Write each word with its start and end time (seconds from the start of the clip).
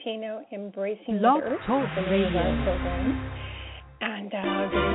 Martino, 0.00 0.40
Embracing 0.52 1.20
Love 1.20 1.40
Earth, 1.44 1.60
Talk 1.66 1.84
the 1.94 2.02
name 2.02 2.24
of 2.24 2.36
our 2.36 2.48
Radio. 2.48 2.64
program. 2.64 3.30
And 4.00 4.32
uh, 4.32 4.40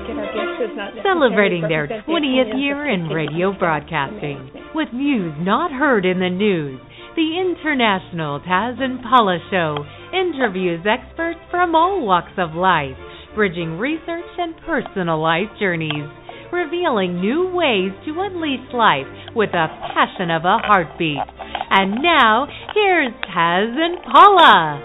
get 0.07 0.17
our 0.17 0.33
guests 0.33 0.71
is 0.71 0.77
not 0.77 0.93
Celebrating 1.03 1.61
their 1.61 1.87
20th 1.87 2.59
year 2.59 2.89
in 2.89 3.07
radio 3.09 3.53
broadcasting 3.53 4.49
with 4.73 4.87
news 4.93 5.33
not 5.39 5.71
heard 5.71 6.05
in 6.05 6.17
the 6.19 6.29
news. 6.29 6.81
The 7.15 7.37
International 7.37 8.39
Taz 8.41 8.81
and 8.81 8.99
Paula 9.03 9.37
Show 9.51 9.85
interviews 10.11 10.83
experts 10.89 11.39
from 11.51 11.75
all 11.75 12.03
walks 12.03 12.33
of 12.39 12.55
life, 12.55 12.97
bridging 13.35 13.77
research 13.77 14.25
and 14.39 14.55
personal 14.65 15.21
life 15.21 15.53
journeys, 15.59 16.09
revealing 16.51 17.21
new 17.21 17.53
ways 17.53 17.93
to 18.05 18.21
unleash 18.21 18.73
life 18.73 19.05
with 19.35 19.51
the 19.51 19.67
passion 19.93 20.31
of 20.31 20.45
a 20.45 20.57
heartbeat. 20.65 21.44
And 21.77 22.01
now, 22.01 22.47
here's 22.73 23.11
Taz 23.35 23.75
and 23.75 24.01
Paula. 24.03 24.81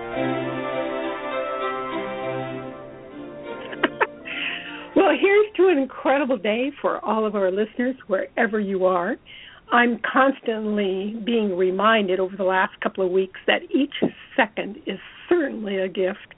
Well, 4.97 5.17
here's 5.19 5.47
to 5.57 5.69
an 5.69 5.79
incredible 5.79 6.37
day 6.37 6.73
for 6.83 7.03
all 7.05 7.25
of 7.25 7.37
our 7.37 7.53
listeners, 7.53 7.95
wherever 8.09 8.59
you 8.59 8.87
are. 8.87 9.17
I'm 9.73 10.01
constantly 10.01 11.15
being 11.25 11.57
reminded 11.57 12.19
over 12.19 12.37
the 12.37 12.43
last 12.43 12.73
couple 12.83 13.07
of 13.07 13.13
weeks 13.13 13.39
that 13.47 13.63
each 13.73 13.95
second 14.37 14.79
is 14.87 14.99
certainly 15.29 15.79
a 15.79 15.89
gift, 15.89 16.35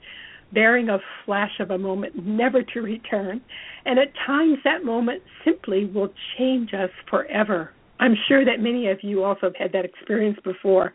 bearing 0.53 0.87
a 0.89 0.99
flash 1.25 1.59
of 1.59 1.71
a 1.71 1.79
moment 1.79 2.25
never 2.25 2.61
to 2.61 2.81
return. 2.81 3.41
And 3.85 3.97
at 3.97 4.13
times, 4.25 4.59
that 4.63 4.85
moment 4.85 5.23
simply 5.43 5.85
will 5.85 6.13
change 6.37 6.75
us 6.75 6.91
forever. 7.09 7.71
I'm 7.99 8.15
sure 8.27 8.43
that 8.45 8.59
many 8.59 8.89
of 8.89 8.99
you 9.03 9.23
also 9.23 9.47
have 9.47 9.55
had 9.55 9.71
that 9.73 9.85
experience 9.85 10.37
before. 10.43 10.93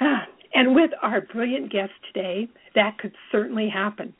Ah, 0.00 0.26
And 0.54 0.74
with 0.74 0.90
our 1.02 1.20
brilliant 1.20 1.70
guest 1.70 1.92
today, 2.12 2.48
that 2.74 2.98
could 2.98 3.12
certainly 3.30 3.68
happen. 3.68 4.14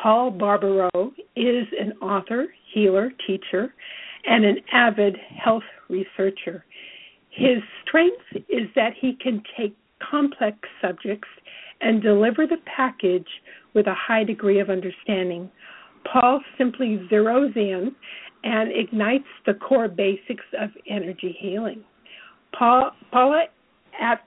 Paul 0.00 0.30
Barbaro 0.30 0.90
is 1.36 1.66
an 1.80 1.92
author, 2.02 2.46
healer, 2.72 3.12
teacher, 3.26 3.74
and 4.26 4.44
an 4.44 4.56
avid 4.72 5.16
health 5.16 5.62
researcher. 5.88 6.64
His 7.30 7.58
strength 7.86 8.24
is 8.48 8.68
that 8.74 8.92
he 9.00 9.14
can 9.14 9.42
take 9.56 9.76
complex 10.10 10.58
subjects 10.82 11.28
and 11.80 12.02
deliver 12.02 12.46
the 12.46 12.58
package 12.64 13.28
with 13.74 13.86
a 13.86 13.94
high 13.94 14.24
degree 14.24 14.58
of 14.58 14.70
understanding. 14.70 15.50
Paul 16.10 16.40
simply 16.56 17.06
zeroes 17.10 17.56
in 17.56 17.94
and 18.44 18.70
ignites 18.72 19.28
the 19.44 19.54
core 19.54 19.88
basics 19.88 20.44
of 20.58 20.70
energy 20.88 21.36
healing. 21.38 21.82
Paul, 22.56 22.92
Paula, 23.12 23.44
at 24.00 24.24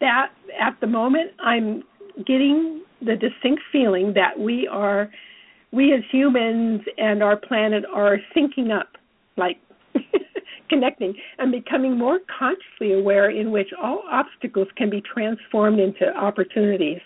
that 0.00 0.28
at 0.60 0.78
the 0.80 0.86
moment, 0.86 1.32
I'm 1.40 1.82
getting 2.26 2.82
the 3.00 3.16
distinct 3.16 3.62
feeling 3.72 4.12
that 4.14 4.38
we 4.38 4.66
are, 4.68 5.10
we 5.72 5.92
as 5.92 6.00
humans 6.10 6.82
and 6.98 7.22
our 7.22 7.36
planet 7.36 7.84
are 7.92 8.18
syncing 8.34 8.76
up, 8.76 8.88
like 9.36 9.58
connecting 10.68 11.14
and 11.38 11.52
becoming 11.52 11.96
more 11.96 12.20
consciously 12.38 12.92
aware 12.92 13.30
in 13.30 13.50
which 13.50 13.68
all 13.80 14.02
obstacles 14.10 14.68
can 14.76 14.90
be 14.90 15.02
transformed 15.02 15.80
into 15.80 16.06
opportunities. 16.16 17.00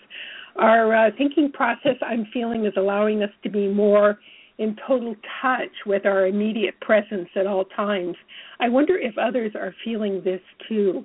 Our 0.57 1.07
uh, 1.07 1.11
thinking 1.17 1.51
process, 1.51 1.95
I'm 2.01 2.27
feeling, 2.33 2.65
is 2.65 2.73
allowing 2.75 3.23
us 3.23 3.29
to 3.43 3.49
be 3.49 3.67
more 3.67 4.19
in 4.61 4.75
total 4.87 5.15
touch 5.41 5.71
with 5.87 6.05
our 6.05 6.27
immediate 6.27 6.79
presence 6.81 7.27
at 7.35 7.47
all 7.47 7.65
times. 7.65 8.15
I 8.59 8.69
wonder 8.69 8.95
if 8.95 9.17
others 9.17 9.53
are 9.55 9.73
feeling 9.83 10.21
this 10.23 10.41
too. 10.69 11.03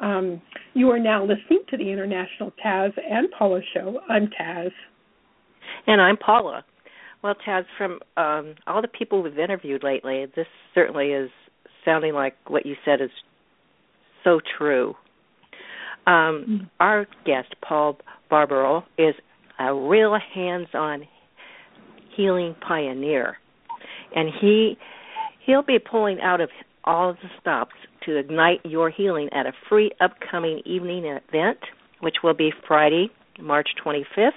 Um, 0.00 0.40
you 0.72 0.90
are 0.90 0.98
now 0.98 1.22
listening 1.22 1.64
to 1.68 1.76
the 1.76 1.92
International 1.92 2.50
Taz 2.64 2.92
and 2.98 3.28
Paula 3.38 3.60
Show. 3.74 4.00
I'm 4.08 4.28
Taz. 4.28 4.70
And 5.86 6.00
I'm 6.00 6.16
Paula. 6.16 6.64
Well, 7.22 7.34
Taz, 7.46 7.64
from 7.76 8.00
um, 8.16 8.54
all 8.66 8.80
the 8.80 8.88
people 8.88 9.22
we've 9.22 9.38
interviewed 9.38 9.84
lately, 9.84 10.24
this 10.34 10.46
certainly 10.74 11.08
is 11.08 11.30
sounding 11.84 12.14
like 12.14 12.34
what 12.48 12.64
you 12.64 12.74
said 12.86 13.02
is 13.02 13.10
so 14.24 14.40
true. 14.56 14.94
Um, 16.06 16.70
Our 16.80 17.06
guest, 17.26 17.54
Paul 17.66 17.98
Barbaro, 18.30 18.84
is 18.96 19.14
a 19.58 19.74
real 19.74 20.16
hands-on 20.34 21.06
healing 22.16 22.54
pioneer, 22.66 23.38
and 24.14 24.28
he 24.40 24.76
he'll 25.44 25.62
be 25.62 25.78
pulling 25.78 26.20
out 26.20 26.40
of 26.40 26.50
all 26.84 27.14
the 27.14 27.28
stops 27.40 27.74
to 28.04 28.16
ignite 28.16 28.60
your 28.64 28.90
healing 28.90 29.28
at 29.32 29.46
a 29.46 29.52
free 29.68 29.90
upcoming 30.00 30.60
evening 30.64 31.04
event, 31.04 31.58
which 32.00 32.16
will 32.22 32.34
be 32.34 32.52
Friday, 32.66 33.10
March 33.40 33.68
25th. 33.84 34.30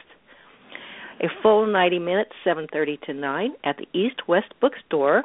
A 1.20 1.28
full 1.42 1.66
90 1.66 2.00
minutes, 2.00 2.32
7:30 2.46 3.02
to 3.08 3.14
9, 3.14 3.54
at 3.64 3.78
the 3.78 3.88
East 3.94 4.28
West 4.28 4.54
Bookstore 4.62 5.24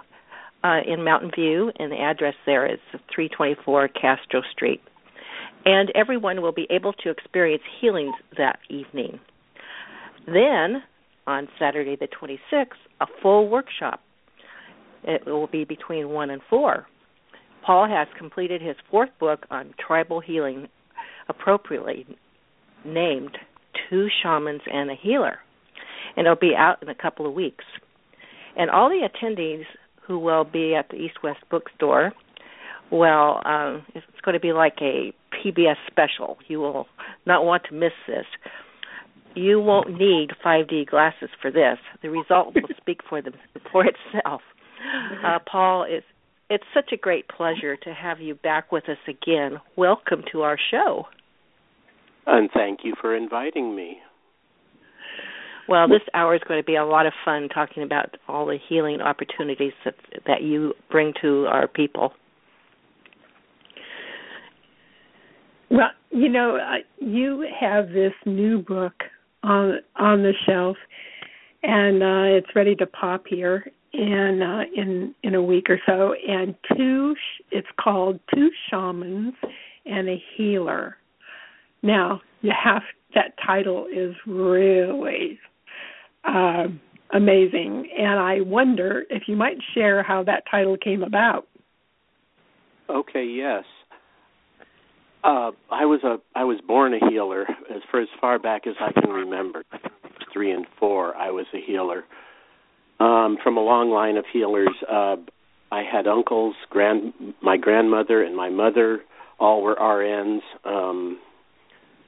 uh, 0.65 0.81
in 0.87 1.05
Mountain 1.05 1.33
View, 1.35 1.71
and 1.79 1.93
the 1.93 2.01
address 2.01 2.35
there 2.47 2.67
is 2.67 2.79
324 3.15 3.89
Castro 3.89 4.43
Street. 4.51 4.81
And 5.65 5.93
everyone 5.95 6.41
will 6.41 6.53
be 6.53 6.67
able 6.71 6.93
to 6.95 7.11
experience 7.11 7.63
healings 7.81 8.15
that 8.37 8.59
evening. 8.69 9.21
Then, 10.27 10.83
on 11.27 11.49
Saturday 11.59 11.97
the 11.97 12.09
26th, 12.09 12.67
a 13.01 13.07
full 13.23 13.49
workshop. 13.49 14.01
It 15.05 15.27
will 15.27 15.47
be 15.47 15.65
between 15.65 16.11
1 16.11 16.31
and 16.31 16.43
4. 16.49 16.87
Paul 17.65 17.89
has 17.89 18.09
completed 18.19 18.61
his 18.61 18.77
fourth 18.91 19.11
book 19.21 19.47
on 19.51 19.75
tribal 19.85 20.21
healing, 20.21 20.69
appropriately 21.29 22.07
named 22.85 23.39
Two 23.89 24.09
Shamans 24.23 24.63
and 24.73 24.91
a 24.91 24.95
Healer. 25.01 25.39
And 26.17 26.27
it'll 26.27 26.37
be 26.37 26.55
out 26.57 26.83
in 26.83 26.89
a 26.89 26.95
couple 26.95 27.27
of 27.27 27.35
weeks. 27.35 27.65
And 28.57 28.71
all 28.71 28.89
the 28.89 29.09
attendees 29.09 29.65
who 30.07 30.19
will 30.19 30.45
be 30.45 30.75
at 30.75 30.89
the 30.91 30.97
East 30.97 31.23
West 31.23 31.41
Bookstore, 31.51 32.13
well, 32.91 33.41
um, 33.47 33.87
it's 33.95 34.05
going 34.23 34.35
to 34.35 34.41
be 34.41 34.53
like 34.53 34.77
a 34.83 35.13
PBS 35.33 35.77
special. 35.91 36.37
You 36.49 36.61
will 36.61 36.87
not 37.25 37.45
want 37.45 37.63
to 37.71 37.75
miss 37.75 37.93
this. 38.07 38.27
You 39.35 39.61
won't 39.61 39.99
need 39.99 40.31
5D 40.45 40.89
glasses 40.89 41.31
for 41.41 41.51
this. 41.51 41.79
The 42.03 42.11
result 42.11 42.55
will 42.55 42.63
speak 42.81 43.01
for 43.09 43.23
them 43.23 43.35
for 43.71 43.85
itself. 43.85 44.43
Uh, 45.25 45.39
Paul, 45.51 45.87
it's 45.89 46.07
it's 46.51 46.65
such 46.75 46.91
a 46.93 46.99
great 46.99 47.29
pleasure 47.29 47.77
to 47.77 47.95
have 47.95 48.21
you 48.21 48.35
back 48.35 48.73
with 48.73 48.87
us 48.89 48.99
again. 49.09 49.59
Welcome 49.77 50.23
to 50.33 50.43
our 50.43 50.59
show. 50.71 51.07
And 52.27 52.51
thank 52.53 52.81
you 52.85 52.95
for 53.01 53.17
inviting 53.17 53.75
me. 53.75 53.99
Well, 55.67 55.89
this 55.89 56.03
hour 56.13 56.35
is 56.35 56.43
going 56.47 56.61
to 56.61 56.65
be 56.65 56.77
a 56.77 56.85
lot 56.85 57.07
of 57.07 57.15
fun 57.25 57.49
talking 57.49 57.83
about 57.83 58.17
all 58.29 58.45
the 58.45 58.59
healing 58.69 59.01
opportunities 59.01 59.73
that 59.85 59.95
that 60.27 60.43
you 60.43 60.75
bring 60.91 61.15
to 61.23 61.47
our 61.47 61.67
people. 61.69 62.13
Well, 65.71 65.91
you 66.11 66.29
know, 66.29 66.57
uh, 66.57 66.79
you 66.99 67.47
have 67.59 67.89
this 67.89 68.13
new 68.27 68.59
book 68.59 68.93
on 69.43 69.79
on 69.97 70.23
the 70.23 70.33
shelf, 70.47 70.77
and 71.63 72.03
uh, 72.03 72.37
it's 72.37 72.55
ready 72.55 72.75
to 72.77 72.87
pop 72.87 73.25
here 73.27 73.71
in 73.93 74.43
uh, 74.43 74.63
in 74.75 75.15
in 75.23 75.35
a 75.35 75.43
week 75.43 75.69
or 75.69 75.81
so. 75.87 76.15
And 76.29 76.55
two, 76.77 77.15
it's 77.51 77.69
called 77.81 78.21
Two 78.35 78.51
Shamans 78.71 79.35
and 79.87 80.09
a 80.09 80.23
Healer. 80.37 80.97
Now, 81.83 82.21
you 82.43 82.53
have 82.53 82.83
that 83.15 83.35
title 83.45 83.87
is 83.93 84.15
really 84.27 85.39
um, 86.25 86.81
amazing, 87.13 87.89
and 87.99 88.19
I 88.19 88.41
wonder 88.41 89.05
if 89.11 89.25
you 89.27 89.37
might 89.37 89.59
share 89.75 90.03
how 90.03 90.23
that 90.25 90.45
title 90.51 90.77
came 90.77 91.03
about. 91.03 91.49
Okay, 92.89 93.25
yes. 93.25 93.65
Uh, 95.25 95.53
I 95.71 95.85
was 95.85 96.01
a 96.05 96.17
I 96.35 96.45
was 96.45 96.61
born 96.67 96.95
a 96.95 97.11
healer 97.11 97.43
as 97.43 97.83
for 97.91 98.01
as 98.01 98.09
far 98.21 98.39
back 98.39 98.67
as 98.67 98.75
I 98.81 98.93
can 99.01 99.11
remember. 99.11 99.65
Three 100.33 100.51
and 100.51 100.67
four, 100.79 101.15
I 101.17 101.31
was 101.31 101.47
a 101.55 101.61
healer. 101.65 102.05
Um, 102.99 103.37
from 103.43 103.57
a 103.57 103.61
long 103.61 103.91
line 103.91 104.17
of 104.17 104.25
healers. 104.33 104.75
Uh, 104.91 105.17
I 105.73 105.83
had 105.91 106.07
uncles, 106.07 106.55
grand 106.69 107.15
my 107.43 107.57
grandmother 107.57 108.23
and 108.23 108.37
my 108.37 108.51
mother 108.51 109.01
all 109.41 109.63
were 109.63 109.75
RNs. 109.75 110.41
Um, 110.65 111.19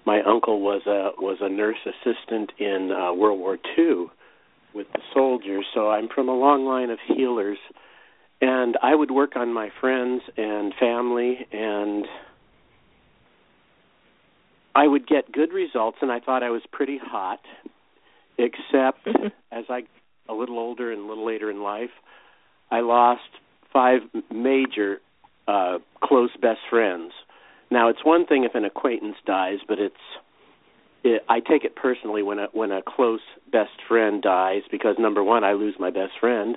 my 0.05 0.21
uncle 0.23 0.61
was 0.61 0.83
a 0.87 1.21
was 1.21 1.39
a 1.41 1.49
nurse 1.49 1.79
assistant 1.87 2.53
in 2.59 2.93
uh, 2.93 3.15
World 3.15 3.41
War 3.41 3.59
II 3.79 4.07
with 4.75 4.87
the 4.93 5.01
soldiers, 5.15 5.65
so 5.73 5.91
I'm 5.91 6.09
from 6.15 6.29
a 6.29 6.37
long 6.37 6.67
line 6.67 6.91
of 6.91 6.99
healers. 7.07 7.59
And 8.41 8.77
I 8.83 8.95
would 8.95 9.11
work 9.11 9.37
on 9.37 9.53
my 9.55 9.71
friends 9.81 10.21
and 10.37 10.75
family 10.79 11.47
and 11.51 12.05
I 14.75 14.87
would 14.87 15.07
get 15.07 15.31
good 15.31 15.53
results, 15.53 15.99
and 16.03 16.11
I 16.11 16.21
thought 16.21 16.43
I 16.43 16.51
was 16.51 16.63
pretty 16.73 16.99
hot. 17.03 17.41
Except 18.37 19.07
as 19.53 19.65
I 19.69 19.83
a 20.29 20.35
little 20.35 20.59
older 20.59 20.91
and 20.91 21.03
a 21.03 21.07
little 21.07 21.27
later 21.27 21.51
in 21.51 21.63
life, 21.63 21.91
I 22.71 22.81
lost 22.81 23.23
five 23.73 24.01
major 24.33 25.01
uh, 25.47 25.79
close 26.03 26.31
best 26.41 26.61
friends. 26.71 27.13
Now 27.71 27.89
it's 27.89 28.05
one 28.05 28.27
thing 28.27 28.45
if 28.45 28.55
an 28.55 28.65
acquaintance 28.65 29.17
dies, 29.27 29.59
but 29.69 29.79
it's 29.79 29.95
it, 31.05 31.23
I 31.29 31.41
take 31.41 31.65
it 31.65 31.77
personally 31.77 32.23
when 32.23 32.39
a 32.39 32.47
when 32.53 32.73
a 32.73 32.83
close 32.83 33.21
best 33.53 33.83
friend 33.87 34.23
dies 34.23 34.63
because 34.71 34.97
number 34.99 35.23
one, 35.23 35.45
I 35.45 35.53
lose 35.53 35.75
my 35.79 35.91
best 35.91 36.13
friend, 36.19 36.57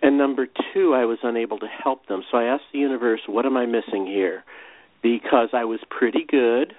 and 0.00 0.18
number 0.18 0.46
two, 0.72 0.94
I 0.94 1.04
was 1.04 1.18
unable 1.22 1.58
to 1.58 1.66
help 1.66 2.06
them. 2.06 2.22
So 2.30 2.38
I 2.38 2.44
asked 2.44 2.64
the 2.72 2.78
universe, 2.78 3.20
"What 3.26 3.46
am 3.46 3.56
I 3.56 3.66
missing 3.66 4.06
here?" 4.06 4.44
Because 5.02 5.48
I 5.52 5.64
was 5.64 5.80
pretty 5.90 6.24
good, 6.24 6.74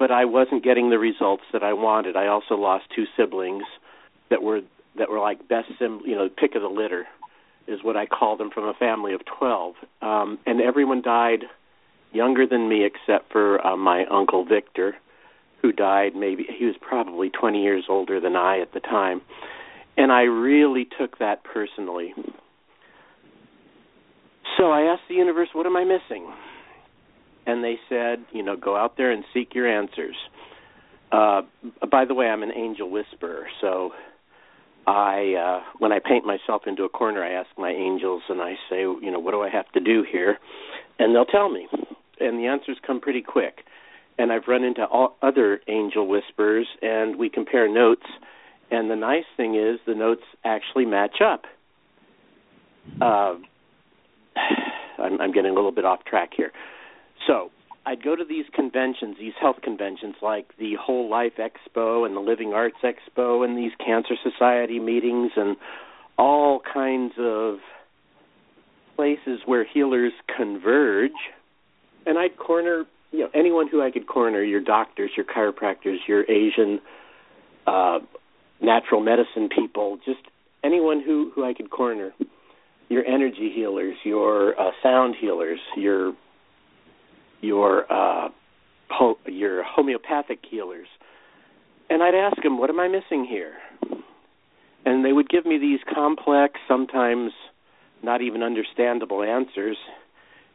but 0.00 0.10
I 0.10 0.24
wasn't 0.24 0.64
getting 0.64 0.88
the 0.88 0.98
results 0.98 1.42
that 1.52 1.62
I 1.62 1.74
wanted. 1.74 2.16
I 2.16 2.26
also 2.26 2.54
lost 2.54 2.86
two 2.96 3.04
siblings 3.16 3.64
that 4.30 4.42
were 4.42 4.62
that 4.98 5.10
were 5.10 5.20
like 5.20 5.46
best 5.46 5.68
sim, 5.78 6.00
you 6.04 6.16
know, 6.16 6.28
pick 6.28 6.56
of 6.56 6.62
the 6.62 6.68
litter 6.68 7.06
is 7.68 7.78
what 7.84 7.96
I 7.96 8.06
call 8.06 8.36
them 8.36 8.50
from 8.52 8.64
a 8.64 8.72
family 8.72 9.12
of 9.12 9.20
12. 9.38 9.74
Um 10.02 10.38
and 10.46 10.60
everyone 10.60 11.02
died 11.02 11.44
younger 12.12 12.46
than 12.46 12.68
me 12.68 12.84
except 12.84 13.30
for 13.30 13.64
uh, 13.64 13.76
my 13.76 14.06
uncle 14.10 14.44
Victor 14.44 14.96
who 15.62 15.70
died 15.70 16.16
maybe 16.16 16.46
he 16.58 16.64
was 16.64 16.74
probably 16.80 17.28
20 17.28 17.62
years 17.62 17.84
older 17.88 18.18
than 18.18 18.34
I 18.34 18.60
at 18.60 18.72
the 18.72 18.80
time. 18.80 19.20
And 19.98 20.10
I 20.10 20.22
really 20.22 20.88
took 20.98 21.18
that 21.18 21.44
personally. 21.44 22.14
So 24.56 24.70
I 24.70 24.92
asked 24.92 25.02
the 25.08 25.14
universe, 25.14 25.48
what 25.52 25.66
am 25.66 25.76
I 25.76 25.84
missing? 25.84 26.32
And 27.46 27.64
they 27.64 27.76
said, 27.88 28.24
you 28.32 28.42
know, 28.42 28.56
go 28.56 28.76
out 28.76 28.96
there 28.96 29.10
and 29.10 29.24
seek 29.32 29.54
your 29.54 29.68
answers. 29.68 30.16
Uh 31.12 31.42
by 31.90 32.04
the 32.04 32.14
way, 32.14 32.26
I'm 32.26 32.42
an 32.42 32.52
angel 32.54 32.90
whisperer, 32.90 33.46
so 33.60 33.90
I 34.86 35.34
uh 35.34 35.60
when 35.78 35.92
I 35.92 35.98
paint 35.98 36.24
myself 36.24 36.62
into 36.66 36.84
a 36.84 36.88
corner, 36.88 37.24
I 37.24 37.32
ask 37.32 37.48
my 37.58 37.70
angels 37.70 38.22
and 38.28 38.40
I 38.40 38.54
say, 38.68 38.80
you 38.80 39.10
know, 39.10 39.18
what 39.18 39.32
do 39.32 39.42
I 39.42 39.50
have 39.50 39.70
to 39.72 39.80
do 39.80 40.04
here? 40.10 40.38
And 40.98 41.14
they'll 41.14 41.24
tell 41.24 41.48
me. 41.50 41.66
And 42.20 42.38
the 42.38 42.46
answers 42.46 42.76
come 42.86 43.00
pretty 43.00 43.22
quick 43.22 43.64
and 44.20 44.30
I've 44.30 44.46
run 44.46 44.64
into 44.64 44.84
all 44.84 45.16
other 45.22 45.60
angel 45.66 46.06
whisperers, 46.06 46.66
and 46.82 47.16
we 47.16 47.30
compare 47.30 47.72
notes. 47.72 48.04
And 48.70 48.90
the 48.90 48.96
nice 48.96 49.24
thing 49.38 49.54
is, 49.54 49.80
the 49.86 49.94
notes 49.94 50.22
actually 50.44 50.84
match 50.84 51.22
up. 51.24 51.44
Uh, 53.00 53.36
I'm, 54.98 55.20
I'm 55.22 55.32
getting 55.32 55.50
a 55.50 55.54
little 55.54 55.72
bit 55.72 55.86
off 55.86 56.04
track 56.04 56.32
here. 56.36 56.52
So 57.30 57.50
I'd 57.86 58.02
go 58.02 58.16
to 58.16 58.24
these 58.24 58.46
conventions, 58.52 59.16
these 59.20 59.34
health 59.40 59.58
conventions, 59.62 60.16
like 60.20 60.48
the 60.58 60.74
Whole 60.80 61.08
Life 61.08 61.34
Expo 61.38 62.04
and 62.04 62.16
the 62.16 62.20
Living 62.20 62.52
Arts 62.52 62.78
Expo, 62.82 63.44
and 63.44 63.56
these 63.56 63.70
Cancer 63.84 64.14
Society 64.20 64.80
meetings, 64.80 65.30
and 65.36 65.56
all 66.18 66.60
kinds 66.60 67.12
of 67.20 67.58
places 68.96 69.40
where 69.46 69.64
healers 69.64 70.12
converge. 70.36 71.12
And 72.04 72.18
I'd 72.18 72.36
corner 72.36 72.84
you 73.12 73.20
know 73.20 73.30
anyone 73.32 73.68
who 73.68 73.80
I 73.80 73.92
could 73.92 74.08
corner, 74.08 74.42
your 74.42 74.60
doctors, 74.60 75.12
your 75.16 75.26
chiropractors, 75.26 75.98
your 76.08 76.28
Asian 76.28 76.80
uh, 77.64 78.00
natural 78.60 79.00
medicine 79.00 79.48
people, 79.56 79.98
just 80.04 80.20
anyone 80.64 81.00
who 81.00 81.30
who 81.36 81.44
I 81.44 81.54
could 81.54 81.70
corner, 81.70 82.12
your 82.88 83.04
energy 83.04 83.52
healers, 83.54 83.96
your 84.04 84.60
uh, 84.60 84.72
sound 84.82 85.14
healers, 85.20 85.60
your 85.76 86.14
your 87.40 87.90
uh, 87.92 88.28
ho- 88.90 89.18
your 89.26 89.62
homeopathic 89.62 90.40
healers, 90.48 90.88
and 91.88 92.02
I'd 92.02 92.14
ask 92.14 92.42
them, 92.42 92.58
"What 92.58 92.70
am 92.70 92.80
I 92.80 92.88
missing 92.88 93.24
here?" 93.24 93.54
And 94.84 95.04
they 95.04 95.12
would 95.12 95.28
give 95.28 95.44
me 95.44 95.58
these 95.58 95.80
complex, 95.92 96.58
sometimes 96.66 97.32
not 98.02 98.22
even 98.22 98.42
understandable 98.42 99.22
answers, 99.22 99.76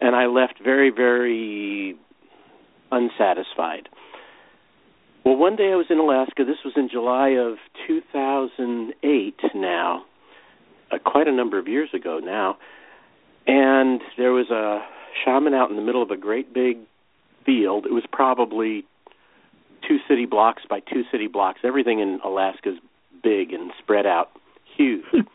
and 0.01 0.15
I 0.15 0.25
left 0.25 0.55
very, 0.63 0.89
very 0.89 1.95
unsatisfied. 2.91 3.89
Well, 5.23 5.37
one 5.37 5.55
day 5.55 5.71
I 5.71 5.75
was 5.75 5.87
in 5.89 5.97
Alaska. 5.97 6.43
This 6.45 6.57
was 6.63 6.73
in 6.75 6.89
July 6.89 7.29
of 7.29 7.57
2008 7.87 9.35
now, 9.55 10.05
uh, 10.91 10.97
quite 11.03 11.27
a 11.27 11.31
number 11.31 11.57
of 11.57 11.67
years 11.67 11.89
ago 11.93 12.19
now. 12.23 12.57
And 13.47 14.01
there 14.17 14.31
was 14.31 14.49
a 14.49 14.85
shaman 15.23 15.53
out 15.53 15.69
in 15.69 15.75
the 15.75 15.81
middle 15.81 16.01
of 16.01 16.11
a 16.11 16.17
great 16.17 16.53
big 16.53 16.77
field. 17.45 17.85
It 17.85 17.93
was 17.93 18.03
probably 18.11 18.85
two 19.87 19.97
city 20.07 20.25
blocks 20.25 20.63
by 20.69 20.79
two 20.79 21.03
city 21.11 21.27
blocks. 21.27 21.59
Everything 21.63 21.99
in 21.99 22.19
Alaska 22.23 22.69
is 22.69 22.79
big 23.23 23.53
and 23.53 23.71
spread 23.79 24.05
out, 24.05 24.31
huge. 24.75 25.05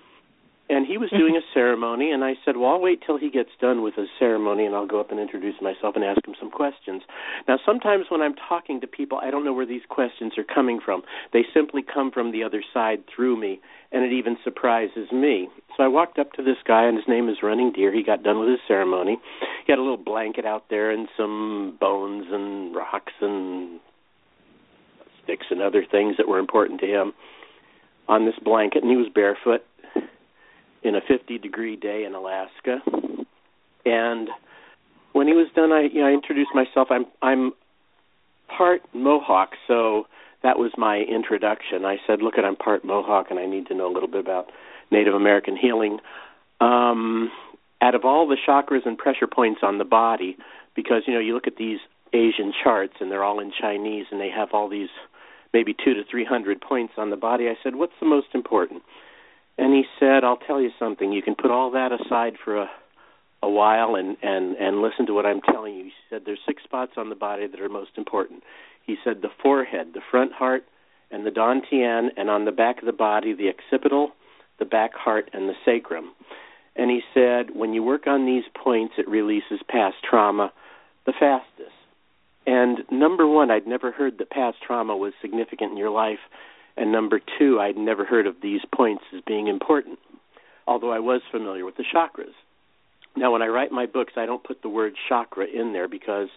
and 0.70 0.87
he 0.87 0.96
was 0.96 1.11
doing 1.11 1.37
a 1.37 1.43
ceremony 1.52 2.12
and 2.12 2.22
I 2.22 2.34
said, 2.44 2.56
"Well, 2.56 2.70
I'll 2.70 2.81
wait 2.81 3.02
till 3.05 3.19
he 3.19 3.28
gets 3.28 3.50
done 3.61 3.82
with 3.82 3.96
his 3.96 4.08
ceremony 4.19 4.64
and 4.64 4.75
I'll 4.75 4.87
go 4.87 5.00
up 5.00 5.11
and 5.11 5.19
introduce 5.19 5.61
myself 5.61 5.96
and 5.96 6.05
ask 6.05 6.26
him 6.26 6.34
some 6.38 6.50
questions." 6.50 7.02
Now, 7.49 7.58
sometimes 7.67 8.06
when 8.08 8.22
I'm 8.22 8.34
talking 8.34 8.81
to 8.81 8.87
people, 8.87 9.19
I 9.19 9.31
don't 9.31 9.44
know 9.44 9.52
where 9.52 9.67
these 9.67 9.84
questions 9.88 10.38
are 10.38 10.44
coming 10.44 10.78
from. 10.81 11.02
They 11.32 11.44
simply 11.52 11.82
come 11.82 12.12
from 12.12 12.31
the 12.31 12.44
other 12.44 12.62
side 12.72 13.02
through 13.08 13.37
me, 13.37 13.61
and 13.90 14.05
it 14.05 14.12
even 14.12 14.38
surprises 14.44 15.11
me. 15.11 15.49
So 15.76 15.82
I 15.82 15.88
walked 15.88 16.19
up 16.19 16.32
to 16.34 16.43
this 16.43 16.58
guy 16.64 16.84
and 16.84 16.96
his 16.96 17.08
name 17.08 17.28
is 17.28 17.43
Running 17.43 17.72
Deer. 17.72 17.93
He 17.93 18.05
got 18.05 18.22
done 18.22 18.38
with 18.38 18.49
his 18.49 18.61
ceremony. 18.69 19.19
He 19.67 19.72
had 19.72 19.78
a 19.78 19.82
little 19.82 19.96
blanket 19.96 20.44
out 20.44 20.69
there 20.70 20.90
and 20.90 21.08
some 21.17 21.76
bones 21.81 22.26
and 22.31 22.75
rocks 22.75 23.12
and 23.20 23.81
sticks 25.25 25.46
and 25.50 25.61
other 25.61 25.84
things 25.84 26.17
that 26.17 26.28
were 26.28 26.38
important 26.38 26.81
to 26.81 26.87
him 26.87 27.12
on 28.08 28.26
this 28.26 28.34
blanket 28.43 28.82
and 28.82 28.90
he 28.90 28.96
was 28.96 29.08
barefoot 29.14 29.62
in 30.82 30.94
a 30.94 31.00
50 31.06 31.38
degree 31.38 31.77
day 31.77 32.05
in 32.05 32.15
Alaska. 32.15 32.79
And 33.85 34.29
when 35.12 35.27
he 35.27 35.35
was 35.35 35.49
done, 35.55 35.73
I 35.73 35.82
you 35.93 36.00
know 36.00 36.06
I 36.06 36.12
introduced 36.12 36.50
myself. 36.55 36.88
I'm 36.91 37.06
I'm 37.23 37.53
part 38.49 38.82
Mohawk, 38.94 39.50
so 39.67 40.06
that 40.43 40.59
was 40.59 40.73
my 40.77 40.99
introduction. 40.99 41.85
I 41.85 41.97
said, 42.06 42.23
"Look, 42.23 42.38
at 42.38 42.44
I'm 42.44 42.56
part 42.56 42.85
Mohawk, 42.85 43.27
and 43.31 43.38
I 43.38 43.47
need 43.47 43.67
to 43.67 43.75
know 43.75 43.91
a 43.91 43.93
little 43.93 44.09
bit 44.09 44.21
about 44.21 44.50
Native 44.91 45.15
American 45.15 45.56
healing." 45.56 45.99
Um, 46.61 47.31
out 47.81 47.94
of 47.94 48.05
all 48.05 48.29
the 48.29 48.37
chakras 48.47 48.87
and 48.87 48.99
pressure 48.99 49.27
points 49.27 49.61
on 49.62 49.79
the 49.79 49.85
body, 49.85 50.37
because 50.77 51.03
you 51.06 51.15
know 51.15 51.21
you 51.21 51.35
look 51.35 51.47
at 51.47 51.56
these 51.56 51.79
Asian 52.12 52.53
charts 52.62 52.94
and 53.00 53.11
they're 53.11 53.25
all 53.25 53.41
in 53.41 53.53
Chinese, 53.59 54.06
and 54.11 54.21
they 54.21 54.31
have 54.31 54.50
all 54.53 54.69
these 54.69 54.91
maybe 55.53 55.75
two 55.75 55.94
to 55.94 56.03
three 56.09 56.25
hundred 56.25 56.61
points 56.61 56.94
on 56.97 57.11
the 57.11 57.17
body. 57.17 57.49
I 57.49 57.56
said, 57.62 57.77
"What's 57.77 57.99
the 58.00 58.06
most 58.06 58.29
important?" 58.35 58.82
And 59.61 59.75
he 59.75 59.85
said, 60.01 60.25
"I'll 60.25 60.39
tell 60.39 60.61
you 60.61 60.71
something. 60.79 61.12
You 61.12 61.21
can 61.21 61.35
put 61.35 61.51
all 61.51 61.71
that 61.73 61.93
aside 61.93 62.39
for 62.43 62.57
a 62.57 62.71
a 63.43 63.49
while 63.49 63.95
and 63.95 64.17
and 64.23 64.57
and 64.57 64.81
listen 64.81 65.07
to 65.07 65.15
what 65.15 65.27
I'm 65.27 65.43
telling 65.43 65.75
you." 65.75 65.85
He 65.85 65.93
said, 66.09 66.25
"There's 66.25 66.41
six 66.47 66.65
spots 66.65 66.93
on 66.97 67.11
the 67.11 67.15
body 67.15 67.47
that 67.47 67.61
are 67.61 67.69
most 67.69 67.99
important." 67.99 68.43
He 68.83 68.97
said, 69.05 69.21
"The 69.21 69.29
forehead, 69.43 69.93
the 69.93 70.01
front 70.01 70.33
heart, 70.33 70.65
and 71.11 71.27
the 71.27 71.31
dantian, 71.31 72.11
and 72.17 72.31
on 72.31 72.47
the 72.47 72.53
back 72.53 72.79
of 72.79 72.87
the 72.87 72.93
body, 72.93 73.34
the 73.34 73.51
occipital, 73.51 74.13
the 74.58 74.65
back 74.65 74.94
heart, 74.94 75.29
and 75.34 75.46
the 75.46 75.56
sacrum." 75.65 76.13
And 76.75 76.91
he 76.91 77.03
said, 77.13 77.55
"When 77.55 77.75
you 77.75 77.82
work 77.82 78.06
on 78.06 78.25
these 78.25 78.49
points, 78.55 78.94
it 78.96 79.08
releases 79.08 79.63
past 79.65 80.03
trauma 80.03 80.53
the 81.05 81.13
fastest." 81.13 81.77
And 82.46 82.91
number 82.91 83.27
one, 83.27 83.51
I'd 83.51 83.67
never 83.67 83.91
heard 83.91 84.17
that 84.17 84.31
past 84.31 84.63
trauma 84.63 84.96
was 84.96 85.13
significant 85.20 85.73
in 85.73 85.77
your 85.77 85.91
life 85.91 86.20
and 86.81 86.91
number 86.91 87.20
two, 87.39 87.60
I'd 87.60 87.77
never 87.77 88.06
heard 88.06 88.27
of 88.27 88.37
these 88.43 88.63
points 88.75 89.05
as 89.15 89.20
being 89.27 89.49
important, 89.49 89.99
although 90.67 90.91
I 90.91 90.99
was 90.99 91.20
familiar 91.31 91.67
with 91.67 91.77
the 91.77 91.84
chakras. 91.84 92.32
Now, 93.15 93.32
when 93.32 93.43
I 93.43 93.49
write 93.49 93.70
my 93.70 93.84
books, 93.84 94.15
I 94.17 94.25
don't 94.25 94.43
put 94.43 94.63
the 94.63 94.70
word 94.70 94.94
chakra 95.06 95.44
in 95.44 95.75
there 95.75 95.89
because 95.89 96.29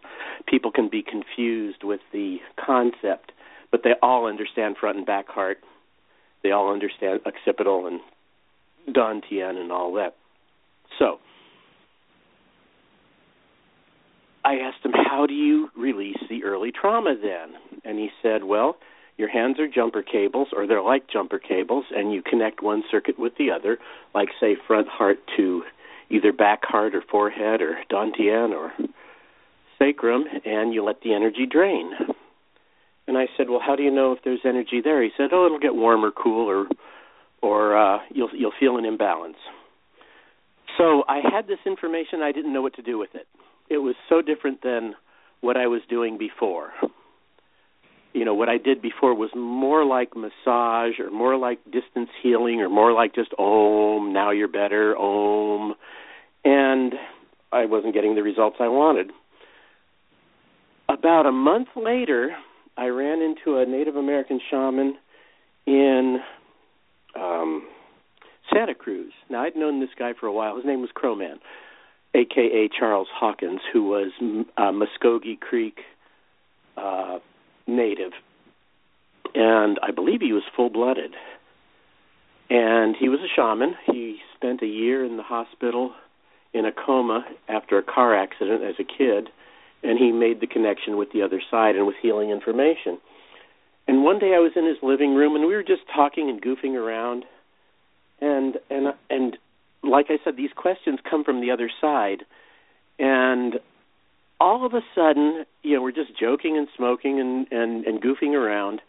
people 0.45 0.69
can 0.69 0.89
be 0.89 1.01
confused 1.01 1.85
with 1.85 2.01
the 2.11 2.39
concept, 2.63 3.31
but 3.71 3.81
they 3.85 3.91
all 4.01 4.27
understand 4.27 4.75
front 4.77 4.97
and 4.97 5.05
back 5.05 5.29
heart. 5.29 5.59
They 6.43 6.51
all 6.51 6.73
understand 6.73 7.21
occipital 7.25 7.87
and 7.87 8.01
dantian 8.93 9.55
and 9.55 9.71
all 9.71 9.93
that. 9.93 10.15
So, 10.99 11.19
I 14.43 14.55
asked 14.55 14.83
him, 14.83 14.91
How 14.93 15.25
do 15.25 15.33
you 15.33 15.69
release 15.77 16.19
the 16.29 16.43
early 16.43 16.73
trauma 16.73 17.15
then? 17.15 17.79
And 17.85 17.97
he 17.97 18.09
said, 18.21 18.43
Well, 18.43 18.75
your 19.17 19.29
hands 19.29 19.59
are 19.59 19.67
jumper 19.67 20.01
cables, 20.01 20.49
or 20.55 20.65
they're 20.65 20.81
like 20.81 21.07
jumper 21.07 21.39
cables, 21.39 21.85
and 21.95 22.11
you 22.13 22.21
connect 22.21 22.63
one 22.63 22.83
circuit 22.89 23.19
with 23.19 23.33
the 23.37 23.51
other, 23.51 23.77
like, 24.13 24.29
say, 24.39 24.55
front 24.67 24.87
heart 24.87 25.17
to 25.37 25.63
either 26.09 26.33
back 26.33 26.61
heart 26.63 26.95
or 26.95 27.01
forehead 27.01 27.61
or 27.61 27.77
dantian 27.91 28.51
or 28.51 28.71
sacrum, 29.77 30.25
and 30.45 30.73
you 30.73 30.83
let 30.83 31.01
the 31.01 31.13
energy 31.13 31.45
drain. 31.49 31.91
And 33.07 33.17
I 33.17 33.27
said, 33.35 33.49
"Well, 33.49 33.59
how 33.59 33.75
do 33.75 33.83
you 33.83 33.91
know 33.91 34.13
if 34.13 34.23
there's 34.23 34.45
energy 34.45 34.81
there?" 34.81 35.03
He 35.03 35.11
said, 35.17 35.29
"Oh, 35.31 35.45
it'll 35.45 35.59
get 35.59 35.75
warm 35.75 36.05
or 36.05 36.11
cool, 36.11 36.49
or 36.49 36.67
or 37.41 37.77
uh, 37.77 37.99
you'll 38.09 38.33
you'll 38.33 38.53
feel 38.59 38.77
an 38.77 38.85
imbalance." 38.85 39.37
So 40.77 41.03
I 41.07 41.19
had 41.19 41.47
this 41.47 41.59
information. 41.65 42.21
I 42.21 42.31
didn't 42.31 42.53
know 42.53 42.61
what 42.61 42.75
to 42.75 42.81
do 42.81 42.97
with 42.97 43.13
it. 43.13 43.27
It 43.69 43.77
was 43.77 43.95
so 44.09 44.21
different 44.21 44.61
than 44.63 44.95
what 45.41 45.57
I 45.57 45.67
was 45.67 45.81
doing 45.89 46.17
before 46.17 46.71
you 48.13 48.25
know 48.25 48.33
what 48.33 48.49
I 48.49 48.57
did 48.57 48.81
before 48.81 49.15
was 49.15 49.31
more 49.35 49.85
like 49.85 50.15
massage 50.15 50.99
or 50.99 51.09
more 51.11 51.37
like 51.37 51.63
distance 51.65 52.09
healing 52.21 52.61
or 52.61 52.69
more 52.69 52.93
like 52.93 53.15
just 53.15 53.31
om 53.37 54.13
now 54.13 54.31
you're 54.31 54.47
better 54.47 54.95
om 54.97 55.73
and 56.45 56.93
I 57.51 57.65
wasn't 57.65 57.93
getting 57.93 58.15
the 58.15 58.23
results 58.23 58.57
I 58.59 58.67
wanted. 58.67 59.11
About 60.89 61.25
a 61.25 61.31
month 61.31 61.69
later, 61.75 62.35
I 62.75 62.87
ran 62.87 63.21
into 63.21 63.57
a 63.57 63.65
Native 63.65 63.95
American 63.95 64.39
shaman 64.49 64.95
in 65.65 66.17
um 67.15 67.67
Santa 68.53 68.75
Cruz. 68.75 69.13
Now 69.29 69.43
I'd 69.43 69.55
known 69.55 69.79
this 69.79 69.89
guy 69.97 70.13
for 70.19 70.27
a 70.27 70.33
while. 70.33 70.55
His 70.55 70.65
name 70.65 70.81
was 70.81 70.89
Crowman, 70.93 71.39
aka 72.13 72.69
Charles 72.77 73.07
Hawkins, 73.11 73.61
who 73.71 73.83
was 73.85 74.11
a 74.57 74.71
Muskogee 74.71 75.39
Creek 75.39 75.79
uh 76.77 77.19
native. 77.67 78.11
And 79.35 79.79
I 79.81 79.91
believe 79.91 80.21
he 80.21 80.33
was 80.33 80.43
full-blooded. 80.55 81.13
And 82.49 82.95
he 82.95 83.09
was 83.09 83.19
a 83.19 83.33
shaman. 83.35 83.75
He 83.85 84.17
spent 84.35 84.61
a 84.61 84.67
year 84.67 85.03
in 85.05 85.17
the 85.17 85.23
hospital 85.23 85.93
in 86.53 86.65
a 86.65 86.71
coma 86.71 87.25
after 87.49 87.77
a 87.77 87.83
car 87.83 88.15
accident 88.15 88.63
as 88.63 88.75
a 88.79 88.83
kid, 88.83 89.29
and 89.81 89.97
he 89.97 90.11
made 90.11 90.39
the 90.39 90.47
connection 90.47 90.97
with 90.97 91.11
the 91.11 91.23
other 91.23 91.41
side 91.49 91.75
and 91.75 91.87
with 91.87 91.95
healing 92.01 92.29
information. 92.29 92.99
And 93.87 94.03
one 94.03 94.19
day 94.19 94.33
I 94.35 94.39
was 94.39 94.51
in 94.55 94.65
his 94.65 94.77
living 94.81 95.15
room 95.15 95.35
and 95.35 95.45
we 95.45 95.55
were 95.55 95.63
just 95.63 95.81
talking 95.93 96.29
and 96.29 96.41
goofing 96.41 96.75
around 96.75 97.25
and 98.21 98.57
and 98.69 98.93
and 99.09 99.37
like 99.83 100.05
I 100.09 100.17
said 100.23 100.37
these 100.37 100.51
questions 100.55 100.99
come 101.09 101.23
from 101.23 101.41
the 101.41 101.51
other 101.51 101.69
side 101.81 102.23
and 102.97 103.55
all 104.43 104.65
of 104.65 104.73
a 104.73 104.81
sudden, 104.93 105.45
you 105.63 105.75
know, 105.75 105.81
we're 105.81 105.91
just 105.91 106.19
joking 106.19 106.57
and 106.57 106.67
smoking 106.75 107.19
and 107.19 107.47
and 107.51 107.85
and 107.85 108.01
goofing 108.01 108.33
around 108.33 108.81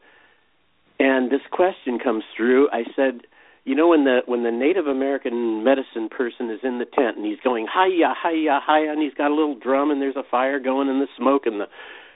and 0.99 1.31
this 1.31 1.41
question 1.51 1.99
comes 1.99 2.25
through. 2.37 2.69
I 2.71 2.85
said, 2.95 3.23
you 3.65 3.75
know 3.75 3.89
when 3.89 4.05
the 4.05 4.21
when 4.27 4.43
the 4.43 4.51
Native 4.51 4.87
American 4.87 5.65
medicine 5.65 6.09
person 6.11 6.51
is 6.51 6.61
in 6.63 6.79
the 6.79 6.85
tent 6.85 7.17
and 7.17 7.25
he's 7.25 7.41
going 7.43 7.67
hiya 7.73 8.15
hiya 8.23 8.61
hiya 8.67 8.93
and 8.93 9.03
he's 9.03 9.15
got 9.15 9.31
a 9.31 9.35
little 9.35 9.59
drum 9.59 9.91
and 9.91 10.03
there's 10.03 10.17
a 10.17 10.31
fire 10.31 10.61
going 10.61 10.89
in 10.89 11.01
the 11.01 11.09
smoke 11.17 11.47
and 11.47 11.61
the 11.61 11.67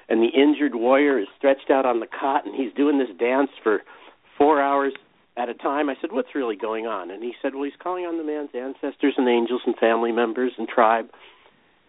and 0.09 0.23
the 0.23 0.29
injured 0.29 0.75
warrior 0.75 1.19
is 1.19 1.27
stretched 1.37 1.71
out 1.71 1.87
on 1.87 2.01
the 2.01 2.07
cot 2.07 2.45
and 2.45 2.55
he's 2.55 2.73
doing 2.75 2.99
this 2.99 3.09
dance 3.19 3.51
for 3.63 3.81
four 4.37 4.61
hours 4.61 4.93
at 5.37 5.49
a 5.49 5.55
time. 5.55 5.89
I 5.89 5.95
said, 6.01 6.13
"What's 6.13 6.35
really 6.35 6.57
going 6.57 6.87
on?" 6.87 7.11
And 7.11 7.23
he 7.23 7.33
said, 7.41 7.55
"Well, 7.55 7.65
he's 7.65 7.81
calling 7.83 8.05
on 8.05 8.19
the 8.19 8.25
man's 8.25 8.51
ancestors 8.55 9.15
and 9.17 9.29
angels 9.29 9.63
and 9.65 9.77
family 9.77 10.13
members 10.13 10.53
and 10.59 10.69
tribe 10.69 11.09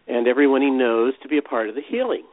and 0.09 0.27
everyone 0.27 0.61
he 0.61 0.71
knows 0.71 1.13
to 1.21 1.29
be 1.29 1.37
a 1.37 1.41
part 1.41 1.69
of 1.69 1.75
the 1.75 1.81
healing." 1.81 2.23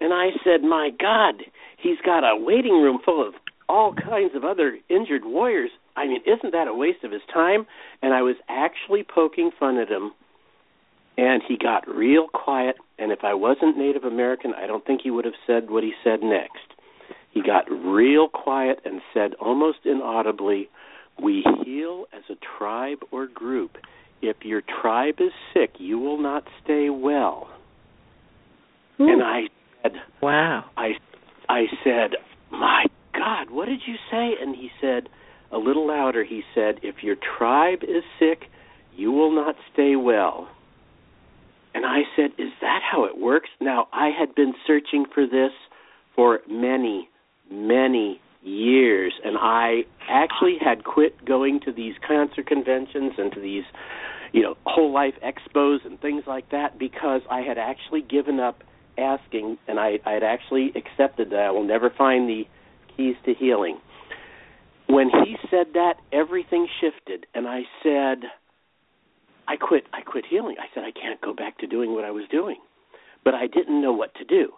And 0.00 0.12
I 0.12 0.30
said, 0.44 0.62
"My 0.62 0.90
God, 0.90 1.44
he's 1.76 2.00
got 2.00 2.24
a 2.24 2.36
waiting 2.36 2.82
room 2.82 2.98
full 2.98 3.26
of 3.26 3.34
all 3.70 3.94
kinds 3.94 4.34
of 4.34 4.44
other 4.44 4.78
injured 4.88 5.24
warriors. 5.24 5.70
I 5.96 6.06
mean, 6.06 6.22
isn't 6.26 6.52
that 6.52 6.66
a 6.66 6.74
waste 6.74 7.04
of 7.04 7.12
his 7.12 7.22
time? 7.32 7.66
And 8.02 8.12
I 8.12 8.22
was 8.22 8.34
actually 8.48 9.04
poking 9.04 9.52
fun 9.58 9.78
at 9.78 9.88
him. 9.88 10.10
And 11.16 11.40
he 11.46 11.56
got 11.56 11.88
real 11.88 12.26
quiet. 12.26 12.76
And 12.98 13.12
if 13.12 13.20
I 13.22 13.34
wasn't 13.34 13.78
Native 13.78 14.02
American, 14.02 14.54
I 14.54 14.66
don't 14.66 14.84
think 14.84 15.02
he 15.02 15.10
would 15.12 15.24
have 15.24 15.34
said 15.46 15.70
what 15.70 15.84
he 15.84 15.92
said 16.02 16.20
next. 16.20 16.66
He 17.30 17.42
got 17.42 17.70
real 17.70 18.28
quiet 18.28 18.80
and 18.84 19.00
said 19.14 19.34
almost 19.34 19.78
inaudibly, 19.84 20.68
We 21.22 21.44
heal 21.64 22.06
as 22.12 22.22
a 22.28 22.38
tribe 22.58 22.98
or 23.12 23.26
group. 23.26 23.76
If 24.22 24.36
your 24.44 24.62
tribe 24.82 25.16
is 25.18 25.32
sick, 25.54 25.74
you 25.78 25.98
will 25.98 26.20
not 26.20 26.44
stay 26.62 26.90
well. 26.90 27.48
Ooh. 29.00 29.08
And 29.08 29.22
I 29.22 29.42
said, 29.82 29.92
Wow. 30.22 30.64
I 30.76 30.92
I 31.48 31.64
said, 31.82 32.16
My 32.50 32.84
God, 33.14 33.50
what 33.50 33.66
did 33.66 33.80
you 33.86 33.94
say? 34.10 34.34
And 34.40 34.54
he 34.54 34.70
said, 34.80 35.08
a 35.52 35.58
little 35.58 35.86
louder, 35.86 36.24
he 36.24 36.42
said, 36.54 36.76
If 36.82 37.02
your 37.02 37.16
tribe 37.38 37.80
is 37.82 38.04
sick, 38.18 38.44
you 38.96 39.10
will 39.10 39.34
not 39.34 39.56
stay 39.72 39.96
well. 39.96 40.48
And 41.74 41.84
I 41.84 42.02
said, 42.16 42.30
Is 42.38 42.52
that 42.60 42.80
how 42.88 43.04
it 43.04 43.18
works? 43.18 43.48
Now, 43.60 43.88
I 43.92 44.10
had 44.16 44.34
been 44.34 44.54
searching 44.66 45.06
for 45.12 45.26
this 45.26 45.52
for 46.14 46.40
many, 46.48 47.08
many 47.50 48.20
years, 48.42 49.12
and 49.24 49.36
I 49.38 49.82
actually 50.08 50.56
had 50.60 50.84
quit 50.84 51.24
going 51.24 51.60
to 51.60 51.72
these 51.72 51.94
cancer 52.06 52.42
conventions 52.42 53.12
and 53.18 53.32
to 53.32 53.40
these, 53.40 53.64
you 54.32 54.42
know, 54.42 54.56
whole 54.64 54.92
life 54.92 55.14
expos 55.24 55.84
and 55.84 56.00
things 56.00 56.24
like 56.26 56.50
that 56.50 56.78
because 56.78 57.22
I 57.30 57.40
had 57.40 57.58
actually 57.58 58.02
given 58.02 58.40
up 58.40 58.62
asking, 58.98 59.58
and 59.68 59.78
I, 59.78 59.98
I 60.06 60.12
had 60.12 60.22
actually 60.22 60.72
accepted 60.74 61.30
that 61.30 61.40
I 61.40 61.50
will 61.50 61.64
never 61.64 61.90
find 61.90 62.28
the 62.28 62.44
keys 62.96 63.16
to 63.24 63.34
healing. 63.34 63.78
When 64.88 65.08
he 65.08 65.36
said 65.50 65.74
that, 65.74 65.94
everything 66.12 66.66
shifted, 66.80 67.26
and 67.34 67.46
I 67.46 67.62
said, 67.82 68.28
I 69.46 69.56
quit. 69.56 69.84
I 69.92 70.00
quit 70.02 70.24
healing. 70.28 70.56
I 70.58 70.66
said 70.74 70.84
I 70.84 70.92
can't 70.92 71.20
go 71.20 71.34
back 71.34 71.58
to 71.58 71.66
doing 71.66 71.94
what 71.94 72.04
I 72.04 72.10
was 72.10 72.24
doing, 72.30 72.56
but 73.24 73.34
I 73.34 73.46
didn't 73.46 73.80
know 73.80 73.92
what 73.92 74.14
to 74.16 74.24
do. 74.24 74.52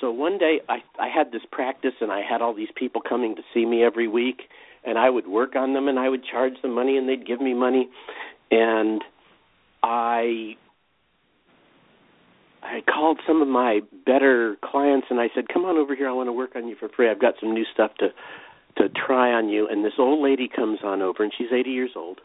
So 0.00 0.10
one 0.10 0.38
day 0.38 0.60
I 0.68 0.78
I 0.98 1.08
had 1.08 1.32
this 1.32 1.42
practice, 1.50 1.94
and 2.00 2.12
I 2.12 2.22
had 2.22 2.42
all 2.42 2.54
these 2.54 2.68
people 2.74 3.00
coming 3.06 3.36
to 3.36 3.42
see 3.54 3.64
me 3.64 3.82
every 3.82 4.08
week, 4.08 4.42
and 4.84 4.98
I 4.98 5.10
would 5.10 5.26
work 5.26 5.56
on 5.56 5.74
them, 5.74 5.88
and 5.88 5.98
I 5.98 6.08
would 6.08 6.24
charge 6.24 6.54
them 6.62 6.74
money, 6.74 6.96
and 6.96 7.08
they'd 7.08 7.26
give 7.26 7.40
me 7.40 7.54
money, 7.54 7.88
and 8.50 9.02
I 9.82 10.56
I 12.62 12.82
called 12.82 13.20
some 13.26 13.42
of 13.42 13.48
my 13.48 13.80
better 14.04 14.56
clients 14.64 15.06
and 15.10 15.20
I 15.20 15.28
said, 15.34 15.48
"Come 15.48 15.64
on 15.64 15.76
over 15.76 15.94
here. 15.94 16.08
I 16.08 16.12
want 16.12 16.28
to 16.28 16.32
work 16.32 16.56
on 16.56 16.66
you 16.66 16.74
for 16.74 16.88
free. 16.88 17.08
I've 17.08 17.20
got 17.20 17.34
some 17.40 17.54
new 17.54 17.64
stuff 17.72 17.92
to 17.98 18.08
to 18.78 18.88
try 18.88 19.32
on 19.32 19.48
you." 19.48 19.68
And 19.68 19.84
this 19.84 19.98
old 19.98 20.22
lady 20.22 20.48
comes 20.48 20.80
on 20.82 21.00
over 21.00 21.22
and 21.22 21.32
she's 21.36 21.52
80 21.52 21.70
years 21.70 21.92
old. 21.94 22.20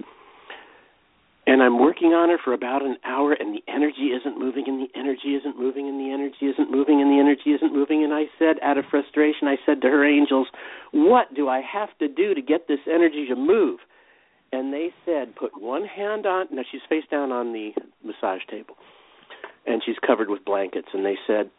And 1.47 1.63
I'm 1.63 1.79
working 1.79 2.13
on 2.13 2.29
her 2.29 2.37
for 2.43 2.53
about 2.53 2.85
an 2.85 2.97
hour 3.03 3.33
and 3.33 3.53
the 3.53 3.63
energy 3.67 4.13
isn't 4.13 4.37
moving 4.37 4.65
and 4.67 4.79
the 4.79 4.87
energy 4.97 5.35
isn't 5.35 5.57
moving 5.57 5.89
and 5.89 5.99
the 5.99 6.13
energy 6.13 6.45
isn't 6.45 6.69
moving 6.69 7.01
and 7.01 7.09
the 7.09 7.19
energy 7.19 7.51
isn't 7.51 7.73
moving 7.73 8.03
and 8.03 8.13
I 8.13 8.25
said 8.37 8.57
out 8.61 8.77
of 8.77 8.85
frustration 8.91 9.47
I 9.47 9.57
said 9.65 9.81
to 9.81 9.89
her 9.89 10.05
angels, 10.05 10.47
"What 10.91 11.33
do 11.33 11.49
I 11.49 11.61
have 11.61 11.89
to 11.97 12.07
do 12.07 12.35
to 12.35 12.41
get 12.41 12.67
this 12.67 12.79
energy 12.87 13.25
to 13.27 13.35
move?" 13.35 13.79
And 14.53 14.71
they 14.71 14.93
said, 15.03 15.35
"Put 15.35 15.59
one 15.59 15.85
hand 15.85 16.27
on." 16.27 16.47
Now 16.51 16.61
she's 16.71 16.81
face 16.87 17.05
down 17.09 17.31
on 17.31 17.53
the 17.53 17.73
massage 18.03 18.45
table 18.49 18.77
and 19.65 19.81
she's 19.85 19.97
covered 20.05 20.29
with 20.29 20.45
blankets. 20.45 20.89
And 20.93 21.05
they 21.05 21.17
said, 21.27 21.49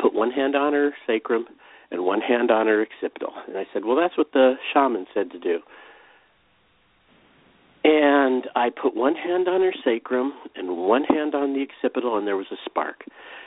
put 0.00 0.14
one 0.14 0.30
hand 0.30 0.56
on 0.56 0.72
her 0.72 0.94
sacrum 1.06 1.46
and 1.90 2.04
one 2.04 2.20
hand 2.20 2.50
on 2.50 2.66
her 2.66 2.84
occipital. 2.86 3.32
And 3.46 3.56
I 3.56 3.66
said, 3.72 3.84
well, 3.84 3.96
that's 3.96 4.16
what 4.16 4.32
the 4.32 4.54
shaman 4.72 5.06
said 5.14 5.30
to 5.32 5.38
do. 5.38 5.60
And 7.84 8.44
I 8.56 8.70
put 8.70 8.96
one 8.96 9.14
hand 9.14 9.46
on 9.46 9.60
her 9.60 9.74
sacrum 9.84 10.32
and 10.56 10.76
one 10.76 11.04
hand 11.04 11.34
on 11.34 11.52
the 11.52 11.66
occipital, 11.68 12.16
and 12.16 12.26
there 12.26 12.36
was 12.36 12.46
a 12.50 12.56
spark. 12.64 13.04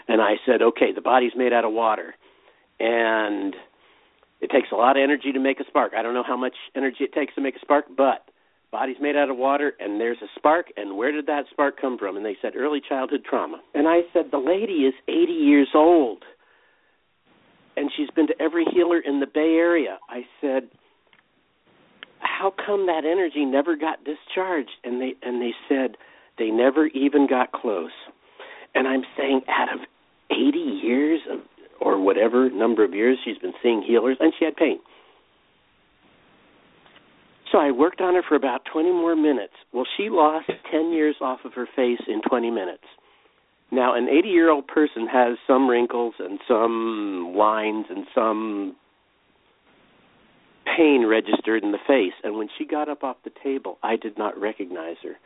And 0.08 0.22
I 0.22 0.36
said, 0.46 0.62
okay, 0.62 0.94
the 0.94 1.01
body's 1.01 1.32
made 1.36 1.53
out 1.53 1.65
of 1.65 1.74
water. 1.74 2.13
And 2.79 3.56
it 4.39 4.51
takes 4.51 4.67
a 4.72 4.75
lot 4.75 4.96
of 4.96 5.01
energy 5.01 5.32
to 5.32 5.39
make 5.39 5.60
a 5.60 5.65
spark. 5.67 5.94
I 5.98 6.03
don't 6.03 6.13
know 6.13 6.24
how 6.25 6.38
much 6.38 6.56
energy 6.75 7.03
it 7.03 7.13
takes 7.13 7.34
to 7.36 7.41
make 7.41 7.56
a 7.56 7.60
spark, 7.60 7.86
but 7.98 8.27
body's 8.72 8.98
made 9.01 9.15
out 9.15 9.29
of 9.29 9.38
water 9.38 9.74
and 9.79 10.00
there's 10.00 10.17
a 10.22 10.27
spark 10.36 10.67
and 10.75 10.98
where 10.98 11.12
did 11.12 11.25
that 11.25 11.46
spark 11.50 11.79
come 11.79 11.98
from 11.98 12.17
and 12.17 12.25
they 12.25 12.36
said 12.41 12.53
early 12.56 12.82
childhood 12.88 13.22
trauma 13.27 13.62
and 13.74 13.88
i 13.88 14.01
said 14.12 14.25
the 14.32 14.38
lady 14.38 14.84
is 14.86 14.94
80 15.08 15.32
years 15.32 15.70
old 15.74 16.24
and 17.77 17.89
she's 17.96 18.10
been 18.10 18.27
to 18.27 18.41
every 18.41 18.65
healer 18.74 19.00
in 19.00 19.20
the 19.20 19.25
bay 19.25 19.56
area 19.56 19.98
i 20.10 20.24
said 20.41 20.70
how 22.38 22.53
come 22.65 22.86
that 22.86 23.03
energy 23.06 23.46
never 23.46 23.75
got 23.75 24.00
discharged 24.03 24.72
and 24.84 25.01
they 25.01 25.13
and 25.22 25.41
they 25.41 25.53
said 25.67 25.98
they 26.38 26.50
never 26.50 26.88
even 26.88 27.27
got 27.27 27.51
close 27.51 27.91
and 28.75 28.88
i'm 28.88 29.03
saying 29.17 29.41
out 29.48 29.74
of 29.74 29.79
80 30.29 30.58
years 30.58 31.22
of 31.32 31.39
or 31.79 32.00
whatever 32.00 32.50
number 32.50 32.84
of 32.84 32.94
years 32.94 33.17
she's 33.24 33.38
been 33.38 33.53
seeing 33.62 33.82
healers 33.82 34.17
and 34.20 34.34
she 34.38 34.46
had 34.46 34.56
pain 34.56 34.79
so 37.51 37.60
I 37.60 37.72
worked 37.72 38.01
on 38.01 38.13
her 38.15 38.24
for 38.27 38.36
about 38.36 38.62
20 38.72 38.91
more 38.91 39.15
minutes. 39.15 39.53
Well, 39.72 39.86
she 39.96 40.10
lost 40.10 40.50
10 40.72 40.91
years 40.91 41.15
off 41.22 41.39
of 41.46 41.53
her 41.53 41.67
face 41.75 42.01
in 42.08 42.22
20 42.27 42.51
minutes. 42.51 42.84
Now, 43.72 43.96
an 43.96 44.08
80 44.10 44.29
year 44.29 44.50
old 44.50 44.67
person 44.67 45.08
has 45.08 45.38
some 45.46 45.70
wrinkles 45.70 46.15
and 46.20 46.39
some 46.48 47.34
lines 47.36 47.86
and 47.89 48.06
some 48.13 48.75
pain 50.77 51.05
registered 51.07 51.63
in 51.63 51.72
the 51.72 51.79
face. 51.88 52.13
And 52.24 52.38
when 52.38 52.48
she 52.57 52.65
got 52.65 52.88
up 52.88 53.03
off 53.03 53.17
the 53.24 53.31
table, 53.43 53.79
I 53.84 53.96
did 53.96 54.17
not 54.17 54.39
recognize 54.39 54.98
her. 55.03 55.17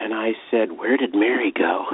And 0.00 0.14
I 0.14 0.30
said, 0.50 0.78
Where 0.78 0.96
did 0.96 1.14
Mary 1.14 1.52
go? 1.56 1.86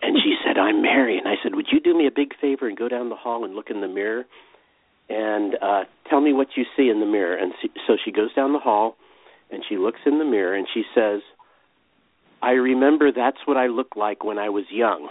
And 0.00 0.16
she 0.22 0.36
said, 0.46 0.58
I'm 0.58 0.80
Mary. 0.80 1.18
And 1.18 1.26
I 1.26 1.34
said, 1.42 1.56
Would 1.56 1.66
you 1.72 1.80
do 1.80 1.92
me 1.92 2.06
a 2.06 2.12
big 2.14 2.28
favor 2.40 2.68
and 2.68 2.78
go 2.78 2.88
down 2.88 3.08
the 3.08 3.16
hall 3.16 3.44
and 3.44 3.56
look 3.56 3.68
in 3.68 3.80
the 3.80 3.88
mirror? 3.88 4.26
and 5.08 5.54
uh 5.62 5.84
tell 6.08 6.20
me 6.20 6.32
what 6.32 6.48
you 6.56 6.64
see 6.76 6.88
in 6.88 7.00
the 7.00 7.06
mirror 7.06 7.36
and 7.36 7.52
so 7.86 7.96
she 8.02 8.12
goes 8.12 8.32
down 8.34 8.52
the 8.52 8.58
hall 8.58 8.96
and 9.50 9.62
she 9.68 9.76
looks 9.76 10.00
in 10.04 10.18
the 10.18 10.24
mirror 10.24 10.54
and 10.54 10.66
she 10.72 10.82
says 10.94 11.20
i 12.42 12.50
remember 12.50 13.10
that's 13.10 13.38
what 13.46 13.56
i 13.56 13.66
looked 13.66 13.96
like 13.96 14.22
when 14.24 14.38
i 14.38 14.48
was 14.48 14.64
young 14.70 15.08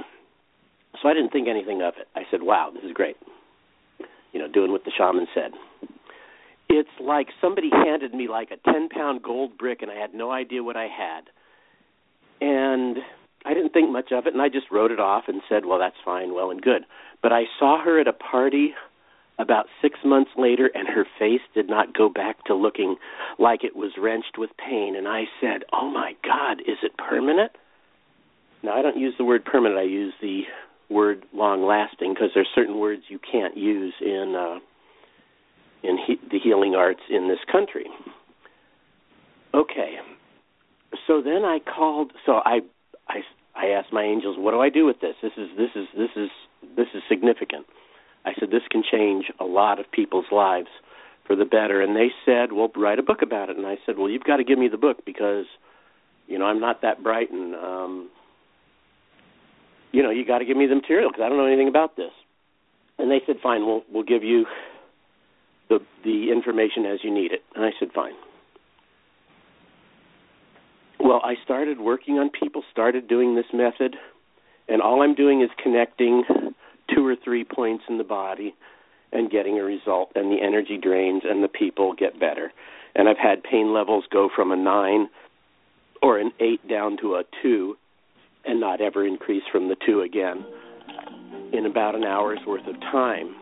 so 1.02 1.10
i 1.10 1.14
didn't 1.14 1.32
think 1.32 1.48
anything 1.48 1.82
of 1.82 1.94
it 2.00 2.08
i 2.16 2.22
said 2.30 2.44
wow 2.44 2.70
this 2.74 2.84
is 2.84 2.92
great 2.92 3.18
you 4.34 4.40
know 4.40 4.48
doing 4.48 4.72
what 4.72 4.86
the 4.86 4.92
shaman 4.96 5.28
said 5.34 5.52
like 7.08 7.30
somebody 7.42 7.70
handed 7.72 8.14
me 8.14 8.28
like 8.28 8.52
a 8.52 8.72
ten 8.72 8.90
pound 8.90 9.24
gold 9.24 9.58
brick 9.58 9.82
and 9.82 9.90
i 9.90 9.96
had 9.96 10.14
no 10.14 10.32
idea 10.32 10.62
what 10.62 10.78
i 10.78 10.88
had 10.88 11.24
and 12.42 12.98
I 13.46 13.54
didn't 13.54 13.72
think 13.72 13.90
much 13.92 14.12
of 14.12 14.28
it, 14.28 14.34
and 14.34 14.42
I 14.42 14.50
just 14.50 14.70
wrote 14.72 14.92
it 14.92 15.00
off 15.00 15.24
and 15.28 15.42
said, 15.48 15.66
"Well, 15.66 15.80
that's 15.80 15.96
fine, 16.04 16.34
well 16.34 16.52
and 16.52 16.62
good." 16.62 16.86
But 17.22 17.32
I 17.32 17.46
saw 17.58 17.82
her 17.82 18.00
at 18.00 18.08
a 18.08 18.14
party 18.14 18.76
about 19.40 19.68
six 19.82 20.00
months 20.04 20.32
later, 20.36 20.70
and 20.74 20.88
her 20.88 21.06
face 21.18 21.42
did 21.54 21.70
not 21.70 21.94
go 21.94 22.10
back 22.10 22.44
to 22.46 22.56
looking 22.56 22.98
like 23.38 23.64
it 23.64 23.76
was 23.76 23.98
wrenched 23.98 24.38
with 24.38 24.50
pain. 24.58 24.96
And 24.96 25.08
I 25.08 25.26
said, 25.40 25.64
"Oh 25.72 25.90
my 25.90 26.16
God, 26.24 26.62
is 26.62 26.78
it 26.84 26.98
permanent?" 26.98 27.54
Now 28.64 28.74
I 28.74 28.82
don't 28.82 28.98
use 28.98 29.16
the 29.18 29.24
word 29.26 29.46
permanent. 29.46 29.80
I 29.80 29.84
use 29.84 30.14
the 30.22 30.46
word 30.90 31.24
long 31.34 31.66
lasting 31.66 32.14
because 32.14 32.32
there's 32.34 32.50
certain 32.54 32.80
words 32.80 33.04
you 33.10 33.20
can't 33.20 33.56
use 33.56 33.94
in 34.02 34.36
uh, 34.36 34.60
in 35.88 35.98
he- 35.98 36.20
the 36.30 36.38
healing 36.38 36.76
arts 36.76 37.02
in 37.10 37.28
this 37.28 37.40
country. 37.50 37.86
Okay, 39.54 39.98
so 41.08 41.22
then 41.22 41.46
I 41.46 41.60
called. 41.60 42.12
So 42.26 42.42
I 42.46 42.60
I 43.08 43.24
I 43.56 43.68
asked 43.68 43.94
my 43.94 44.04
angels, 44.04 44.38
"What 44.38 44.52
do 44.52 44.60
I 44.60 44.70
do 44.70 44.86
with 44.86 45.00
this? 45.00 45.16
This 45.22 45.32
is 45.38 45.50
this 45.58 45.72
is 45.76 45.88
this 45.96 46.12
is 46.16 46.30
this 46.76 46.88
is 46.94 47.02
significant." 47.08 47.66
I 48.26 48.34
said, 48.38 48.52
"This 48.52 48.68
can 48.70 48.84
change 48.84 49.32
a 49.40 49.46
lot 49.46 49.80
of 49.80 49.90
people's 49.92 50.32
lives 50.32 50.70
for 51.26 51.36
the 51.36 51.46
better." 51.46 51.82
And 51.82 51.96
they 51.96 52.12
said, 52.26 52.52
"Well, 52.52 52.70
write 52.76 53.00
a 53.00 53.04
book 53.04 53.22
about 53.22 53.50
it." 53.50 53.58
And 53.58 53.66
I 53.66 53.78
said, 53.86 53.98
"Well, 53.98 54.10
you've 54.10 54.26
got 54.26 54.38
to 54.38 54.44
give 54.44 54.60
me 54.60 54.68
the 54.68 54.78
book 54.78 55.06
because, 55.06 55.46
you 56.28 56.38
know, 56.38 56.46
I'm 56.46 56.60
not 56.60 56.82
that 56.82 57.02
bright, 57.02 57.32
and 57.32 57.56
um, 57.56 58.10
you 59.94 60.04
know, 60.04 60.10
you 60.10 60.26
got 60.26 60.40
to 60.40 60.46
give 60.46 60.58
me 60.58 60.68
the 60.68 60.76
material 60.76 61.10
because 61.10 61.24
I 61.24 61.30
don't 61.30 61.38
know 61.38 61.46
anything 61.46 61.70
about 61.70 61.96
this." 61.96 62.12
And 63.00 63.10
they 63.10 63.22
said, 63.26 63.38
"Fine, 63.42 63.66
we'll 63.66 63.84
we'll 63.90 64.04
give 64.04 64.24
you 64.24 64.46
the 65.70 65.80
the 66.04 66.32
information 66.32 66.86
as 66.86 67.04
you 67.04 67.14
need 67.14 67.32
it." 67.32 67.44
And 67.56 67.66
I 67.66 67.72
said, 67.80 67.92
"Fine." 67.94 68.16
Well, 71.00 71.22
I 71.24 71.36
started 71.44 71.80
working 71.80 72.20
on 72.20 72.30
people, 72.30 72.64
started 72.72 73.08
doing 73.08 73.36
this 73.36 73.46
method, 73.54 73.96
and 74.68 74.82
all 74.82 75.02
I'm 75.02 75.14
doing 75.14 75.42
is 75.42 75.50
connecting 75.62 76.24
two 76.94 77.06
or 77.06 77.16
three 77.16 77.44
points 77.44 77.84
in 77.88 77.98
the 77.98 78.04
body 78.04 78.56
and 79.12 79.32
getting 79.32 79.58
a 79.58 79.64
result, 79.64 80.12
and 80.16 80.32
the 80.32 80.42
energy 80.42 80.78
drains 80.78 81.24
and 81.24 81.44
the 81.44 81.48
people 81.48 81.94
get 81.94 82.20
better. 82.20 82.52
And 82.96 83.08
I've 83.08 83.18
had 83.18 83.44
pain 83.44 83.74
levels 83.74 84.06
go 84.12 84.30
from 84.36 84.52
a 84.52 84.56
nine 84.56 85.08
or 86.02 86.18
an 86.18 86.32
eight 86.40 86.68
down 86.68 86.98
to 86.98 87.16
a 87.16 87.24
two 87.42 87.78
and 88.46 88.60
not 88.60 88.82
ever 88.82 89.06
increase 89.06 89.44
from 89.52 89.70
the 89.70 89.76
two 89.86 90.02
again 90.02 90.46
in 91.54 91.66
about 91.66 91.96
an 91.96 92.04
hour's 92.04 92.40
worth 92.46 92.66
of 92.68 92.80
time, 92.82 93.36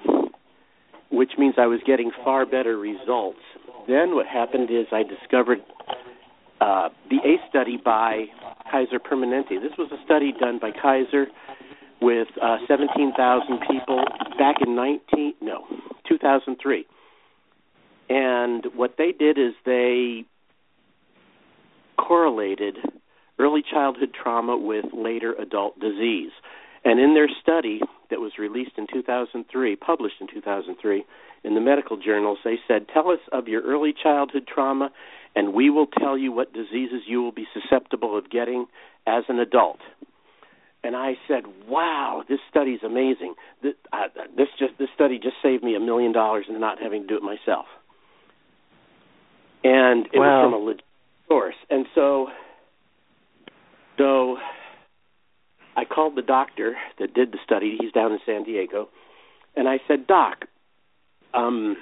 which 1.12 1.32
means 1.38 1.56
I 1.58 1.68
was 1.68 1.80
getting 1.86 2.12
far 2.24 2.46
better 2.46 2.78
results. 2.78 3.40
Then 3.88 4.16
what 4.16 4.26
happened 4.26 4.70
is 4.72 4.88
I 4.92 5.04
discovered 5.04 5.60
uh, 6.62 6.90
the 7.10 7.18
ACE 7.18 7.42
study 7.50 7.78
by 7.84 8.26
Kaiser 8.72 9.00
Permanente. 9.00 9.62
This 9.62 9.78
was 9.78 9.92
a 9.92 10.04
study 10.06 10.34
done 10.40 10.60
by 10.60 10.72
Kaiser 10.72 11.28
with 12.02 12.28
uh, 12.42 12.58
17,000 12.68 13.60
people 13.70 14.04
back 14.38 14.58
in 14.66 14.76
19 14.76 15.34
no 15.42 15.66
2003. 16.08 16.86
And 18.10 18.66
what 18.76 18.96
they 18.98 19.12
did 19.12 19.38
is 19.38 19.54
they 19.66 20.26
correlated 21.98 22.78
early 23.40 23.64
childhood 23.70 24.10
trauma 24.14 24.58
with 24.58 24.86
later 24.94 25.34
adult 25.34 25.80
disease. 25.80 26.32
And 26.84 27.00
in 27.00 27.14
their 27.14 27.30
study 27.42 27.82
that 28.10 28.20
was 28.20 28.34
released 28.38 28.78
in 28.78 28.88
2003, 28.92 29.76
published 29.76 30.16
in 30.22 30.28
2003 30.28 31.06
in 31.44 31.56
the 31.56 31.62
medical 31.62 31.98
journals, 31.98 32.40
they 32.44 32.60
said, 32.68 32.88
"Tell 32.88 33.10
us 33.10 33.20
of 33.32 33.48
your 33.48 33.62
early 33.62 33.94
childhood 33.94 34.48
trauma 34.48 34.92
and 35.36 35.54
we 35.54 35.70
will 35.70 35.88
tell 35.88 36.18
you 36.18 36.32
what 36.32 36.54
diseases 36.54 37.04
you 37.08 37.22
will 37.22 37.32
be 37.32 37.48
susceptible 37.54 38.18
of 38.18 38.30
getting 38.30 38.68
as 39.06 39.24
an 39.28 39.40
adult." 39.40 39.80
and 40.86 40.96
I 40.96 41.18
said, 41.28 41.46
"Wow, 41.68 42.24
this 42.30 42.40
study's 42.48 42.84
amazing. 42.84 43.34
This, 43.64 43.74
uh, 43.92 44.08
this 44.38 44.50
just 44.60 44.78
this 44.78 44.90
study 44.94 45.18
just 45.18 45.36
saved 45.42 45.64
me 45.64 45.74
a 45.74 45.80
million 45.80 46.12
dollars 46.12 46.46
and 46.48 46.60
not 46.60 46.80
having 46.80 47.02
to 47.02 47.08
do 47.08 47.18
it 47.18 47.24
myself." 47.24 47.66
And 49.64 50.06
it 50.14 50.20
wow. 50.20 50.44
was 50.44 50.46
from 50.46 50.54
a 50.54 50.64
legit 50.64 50.86
source. 51.28 51.56
And 51.72 51.88
so, 51.96 52.30
so 53.98 54.38
I 55.76 55.86
called 55.86 56.16
the 56.16 56.22
doctor 56.22 56.76
that 57.00 57.14
did 57.14 57.32
the 57.32 57.40
study. 57.44 57.78
He's 57.80 57.92
down 57.92 58.12
in 58.12 58.20
San 58.26 58.44
Diego, 58.44 58.90
and 59.56 59.68
I 59.68 59.80
said, 59.88 60.08
"Doc, 60.08 60.46
um, 61.34 61.78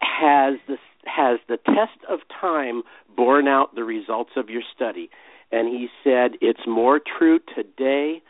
has 0.00 0.54
the 0.66 0.78
has 1.04 1.38
the 1.48 1.56
test 1.56 2.04
of 2.08 2.20
time 2.40 2.82
borne 3.16 3.48
out 3.48 3.74
the 3.74 3.84
results 3.84 4.32
of 4.36 4.50
your 4.50 4.62
study?" 4.74 5.10
and 5.50 5.68
he 5.68 5.88
said 6.04 6.32
it's 6.40 6.66
more 6.66 7.00
true 7.00 7.40
today 7.54 8.22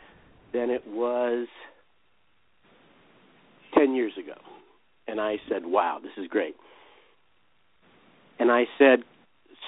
than 0.53 0.69
it 0.69 0.87
was 0.87 1.47
10 3.77 3.93
years 3.93 4.13
ago. 4.17 4.39
And 5.07 5.19
I 5.19 5.37
said, 5.49 5.65
"Wow, 5.65 5.99
this 6.01 6.11
is 6.17 6.27
great." 6.27 6.55
And 8.37 8.51
I 8.51 8.67
said, 8.77 9.03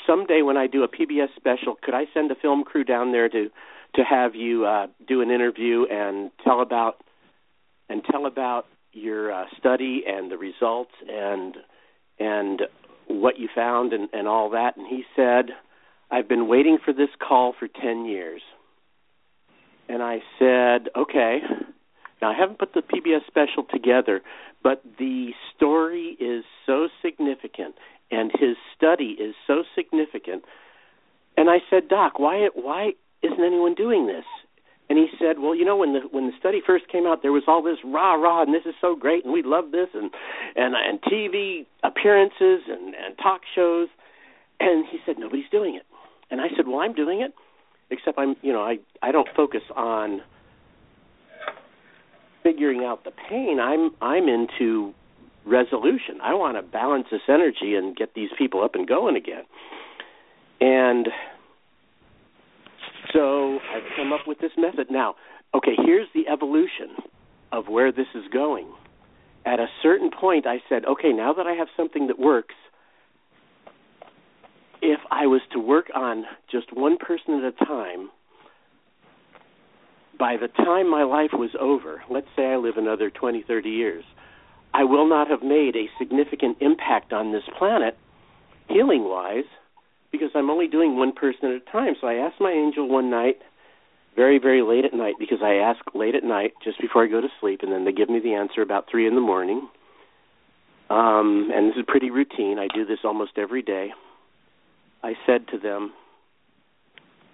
"Someday 0.06 0.44
when 0.44 0.56
I 0.56 0.68
do 0.68 0.84
a 0.84 0.88
PBS 0.88 1.34
special, 1.36 1.76
could 1.76 1.94
I 1.94 2.06
send 2.14 2.32
a 2.32 2.36
film 2.36 2.64
crew 2.64 2.84
down 2.84 3.12
there 3.12 3.28
to 3.30 3.52
to 3.96 4.04
have 4.04 4.36
you 4.36 4.66
uh 4.66 4.88
do 5.08 5.22
an 5.22 5.32
interview 5.32 5.86
and 5.90 6.32
tell 6.44 6.62
about 6.62 6.98
and 7.90 8.04
tell 8.10 8.26
about 8.26 8.66
your 8.94 9.32
uh, 9.32 9.46
study 9.58 10.04
and 10.08 10.32
the 10.32 10.38
results 10.38 10.92
and 11.10 11.56
and 12.20 12.62
what 13.08 13.40
you 13.40 13.50
found 13.54 13.94
and 13.94 14.10
and 14.14 14.28
all 14.28 14.50
that?" 14.52 14.78
And 14.78 14.88
he 14.88 15.04
said, 15.16 15.52
I've 16.12 16.28
been 16.28 16.48
waiting 16.48 16.78
for 16.84 16.94
this 16.94 17.10
call 17.26 17.54
for 17.58 17.70
10 17.70 18.06
years. 18.06 18.42
And 19.88 20.04
I 20.04 20.20
said, 20.38 20.90
okay. 20.96 21.40
Now, 22.22 22.32
I 22.32 22.38
haven't 22.38 22.60
put 22.60 22.74
the 22.74 22.82
PBS 22.82 23.26
special 23.28 23.64
together, 23.64 24.22
but 24.62 24.84
the 25.00 25.30
story 25.56 26.18
is 26.20 26.44
so 26.66 26.90
significant 27.02 27.76
and 28.12 28.30
his 28.32 28.58
study 28.76 29.16
is 29.20 29.34
so 29.48 29.64
significant. 29.74 30.44
And 31.38 31.50
I 31.50 31.60
said, 31.70 31.88
Doc, 31.88 32.20
why 32.20 32.50
why 32.54 32.92
isn't 33.24 33.44
anyone 33.44 33.76
doing 33.76 34.08
this? 34.08 34.26
And 34.90 35.00
he 35.00 35.08
said, 35.18 35.40
"Well, 35.40 35.56
you 35.56 35.64
know, 35.64 35.78
when 35.78 35.94
the 35.94 36.02
when 36.12 36.28
the 36.28 36.34
study 36.38 36.62
first 36.66 36.88
came 36.90 37.08
out, 37.08 37.22
there 37.22 37.32
was 37.32 37.44
all 37.48 37.62
this 37.62 37.78
rah 37.86 38.16
rah, 38.16 38.42
and 38.42 38.54
this 38.54 38.66
is 38.66 38.76
so 38.82 38.94
great, 38.94 39.24
and 39.24 39.34
we 39.34 39.42
love 39.42 39.72
this, 39.72 39.88
and 39.94 40.12
and 40.56 40.76
and 40.76 41.02
TV 41.04 41.66
appearances 41.82 42.68
and 42.68 42.94
and 42.94 43.18
talk 43.18 43.42
shows." 43.56 43.88
And 44.60 44.86
he 44.86 45.00
said, 45.06 45.18
"Nobody's 45.18 45.50
doing 45.50 45.76
it." 45.76 45.86
And 46.30 46.42
I 46.42 46.50
said, 46.58 46.68
"Well, 46.68 46.80
I'm 46.80 46.94
doing 46.94 47.22
it, 47.22 47.34
except 47.90 48.18
I'm, 48.20 48.36
you 48.42 48.52
know, 48.52 48.64
I 48.64 48.80
I 49.02 49.14
don't 49.14 49.30
focus 49.34 49.64
on 49.76 50.22
figuring 52.44 52.84
out 52.84 53.06
the 53.06 53.12
pain. 53.12 53.62
I'm 53.62 53.92
I'm 54.02 54.28
into 54.28 54.94
resolution. 55.46 56.20
I 56.22 56.34
want 56.34 56.58
to 56.58 56.64
balance 56.64 57.08
this 57.10 57.22
energy 57.30 57.76
and 57.76 57.96
get 57.96 58.14
these 58.14 58.30
people 58.38 58.62
up 58.62 58.76
and 58.76 58.86
going 58.86 59.16
again." 59.16 59.46
And 60.60 61.08
I've 63.82 63.96
come 63.96 64.14
up 64.14 64.28
with 64.28 64.40
this 64.40 64.52
method. 64.58 64.88
Now, 64.90 65.16
okay, 65.54 65.76
here's 65.86 66.08
the 66.14 66.28
evolution 66.28 66.96
of 67.52 67.68
where 67.68 67.92
this 67.92 68.08
is 68.16 68.24
going. 68.32 68.68
At 69.46 69.60
a 69.60 69.68
certain 69.82 70.12
point, 70.12 70.46
I 70.46 70.58
said, 70.70 70.86
okay, 70.86 71.12
now 71.12 71.34
that 71.34 71.48
I 71.48 71.54
have 71.54 71.68
something 71.76 72.08
that 72.08 72.20
works, 72.20 72.56
if 74.82 75.00
I 75.10 75.28
was 75.28 75.42
to 75.54 75.60
work 75.60 75.88
on 75.96 76.26
just 76.52 76.68
one 76.74 76.98
person 76.98 77.44
at 77.44 77.54
a 77.54 77.66
time, 77.66 78.10
by 80.18 80.38
the 80.38 80.48
time 80.48 80.90
my 80.90 81.04
life 81.04 81.32
was 81.34 81.50
over, 81.60 82.04
let's 82.10 82.28
say 82.36 82.46
I 82.46 82.58
live 82.58 82.78
another 82.78 83.10
20, 83.10 83.44
30 83.48 83.70
years, 83.70 84.04
I 84.74 84.84
will 84.84 85.10
not 85.10 85.28
have 85.28 85.42
made 85.42 85.76
a 85.76 85.90
significant 86.00 86.58
impact 86.62 87.12
on 87.12 87.32
this 87.32 87.44
planet, 87.58 87.98
healing 88.70 89.04
wise, 89.04 89.50
because 90.12 90.30
I'm 90.36 90.50
only 90.50 90.68
doing 90.68 90.96
one 90.96 91.12
person 91.14 91.46
at 91.46 91.62
a 91.62 91.72
time. 91.72 91.96
So 92.00 92.08
I 92.08 92.16
asked 92.16 92.40
my 92.40 92.52
angel 92.52 92.88
one 92.88 93.10
night, 93.10 93.40
very, 94.16 94.40
very 94.40 94.62
late 94.62 94.86
at 94.86 94.94
night, 94.94 95.16
because 95.20 95.40
I 95.42 95.56
ask 95.56 95.80
late 95.94 96.16
at 96.16 96.24
night 96.24 96.54
just 96.64 96.80
before 96.80 97.04
I 97.04 97.08
go 97.08 97.22
to 97.22 97.30
sleep, 97.40 97.62
and 97.64 97.72
then 97.72 97.86
they 97.86 97.92
give 97.92 98.10
me 98.10 98.20
the 98.20 98.34
answer 98.34 98.62
about 98.62 98.90
3 98.90 99.08
in 99.08 99.16
the 99.16 99.22
morning. 99.22 99.68
Um, 100.90 101.50
and 101.54 101.70
this 101.70 101.78
is 101.78 101.86
pretty 101.88 102.10
routine. 102.10 102.60
I 102.60 102.68
do 102.74 102.86
this 102.86 103.00
almost 103.06 103.38
every 103.38 103.62
day. 103.62 103.94
I 105.02 105.14
said 105.26 105.48
to 105.48 105.58
them, 105.58 105.94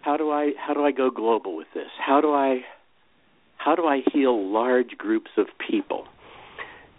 "How 0.02 0.16
do 0.16 0.30
I 0.30 0.54
how 0.58 0.76
do 0.76 0.86
I 0.86 0.92
go 0.92 1.10
global 1.10 1.56
with 1.56 1.68
this? 1.74 1.90
How 2.00 2.22
do 2.22 2.34
I 2.34 2.63
how 3.58 3.76
do 3.76 3.86
I 3.86 4.04
heal 4.13 4.48
large 4.48 4.96
groups 4.98 5.32
of 5.38 5.48
people?" 5.58 6.06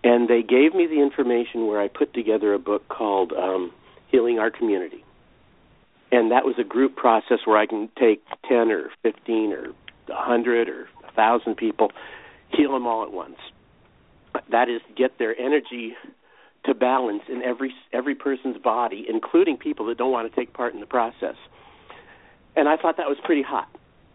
And 0.03 0.29
they 0.29 0.43
gave 0.43 0.75
me 0.75 0.87
the 0.87 1.01
information 1.01 1.69
where 1.69 1.81
I 1.81 1.87
put 1.87 2.13
together 2.13 2.53
a 2.55 2.59
book 2.59 2.89
called 2.89 3.33
um, 3.33 3.73
Healing 4.09 4.41
Our 4.41 4.51
Community. 4.51 5.05
And 6.11 6.31
that 6.33 6.45
was 6.45 6.55
a 6.59 6.65
group 6.65 6.97
process 6.97 7.39
where 7.45 7.59
I 7.59 7.67
can 7.67 7.89
take 7.99 8.23
10 8.49 8.71
or 8.71 8.91
15 9.03 9.53
or 9.53 9.65
a 9.67 10.13
100 10.13 10.69
or 10.69 10.83
a 11.03 11.13
1,000 11.15 11.55
people, 11.57 11.93
heal 12.51 12.73
them 12.73 12.87
all 12.87 13.03
at 13.03 13.13
once. 13.13 13.37
That 14.51 14.69
is, 14.69 14.81
get 14.97 15.19
their 15.19 15.39
energy 15.39 15.95
to 16.65 16.75
balance 16.75 17.23
in 17.29 17.43
every 17.43 17.73
every 17.93 18.15
person's 18.15 18.59
body, 18.59 19.07
including 19.09 19.57
people 19.57 19.87
that 19.87 19.99
don't 19.99 20.13
want 20.13 20.31
to 20.31 20.37
take 20.37 20.53
part 20.53 20.75
in 20.75 20.81
the 20.81 20.87
process. 20.87 21.37
And 22.57 22.69
I 22.69 22.77
thought 22.77 22.97
that 22.97 23.09
was 23.09 23.19
pretty 23.25 23.43
hot. 23.43 23.69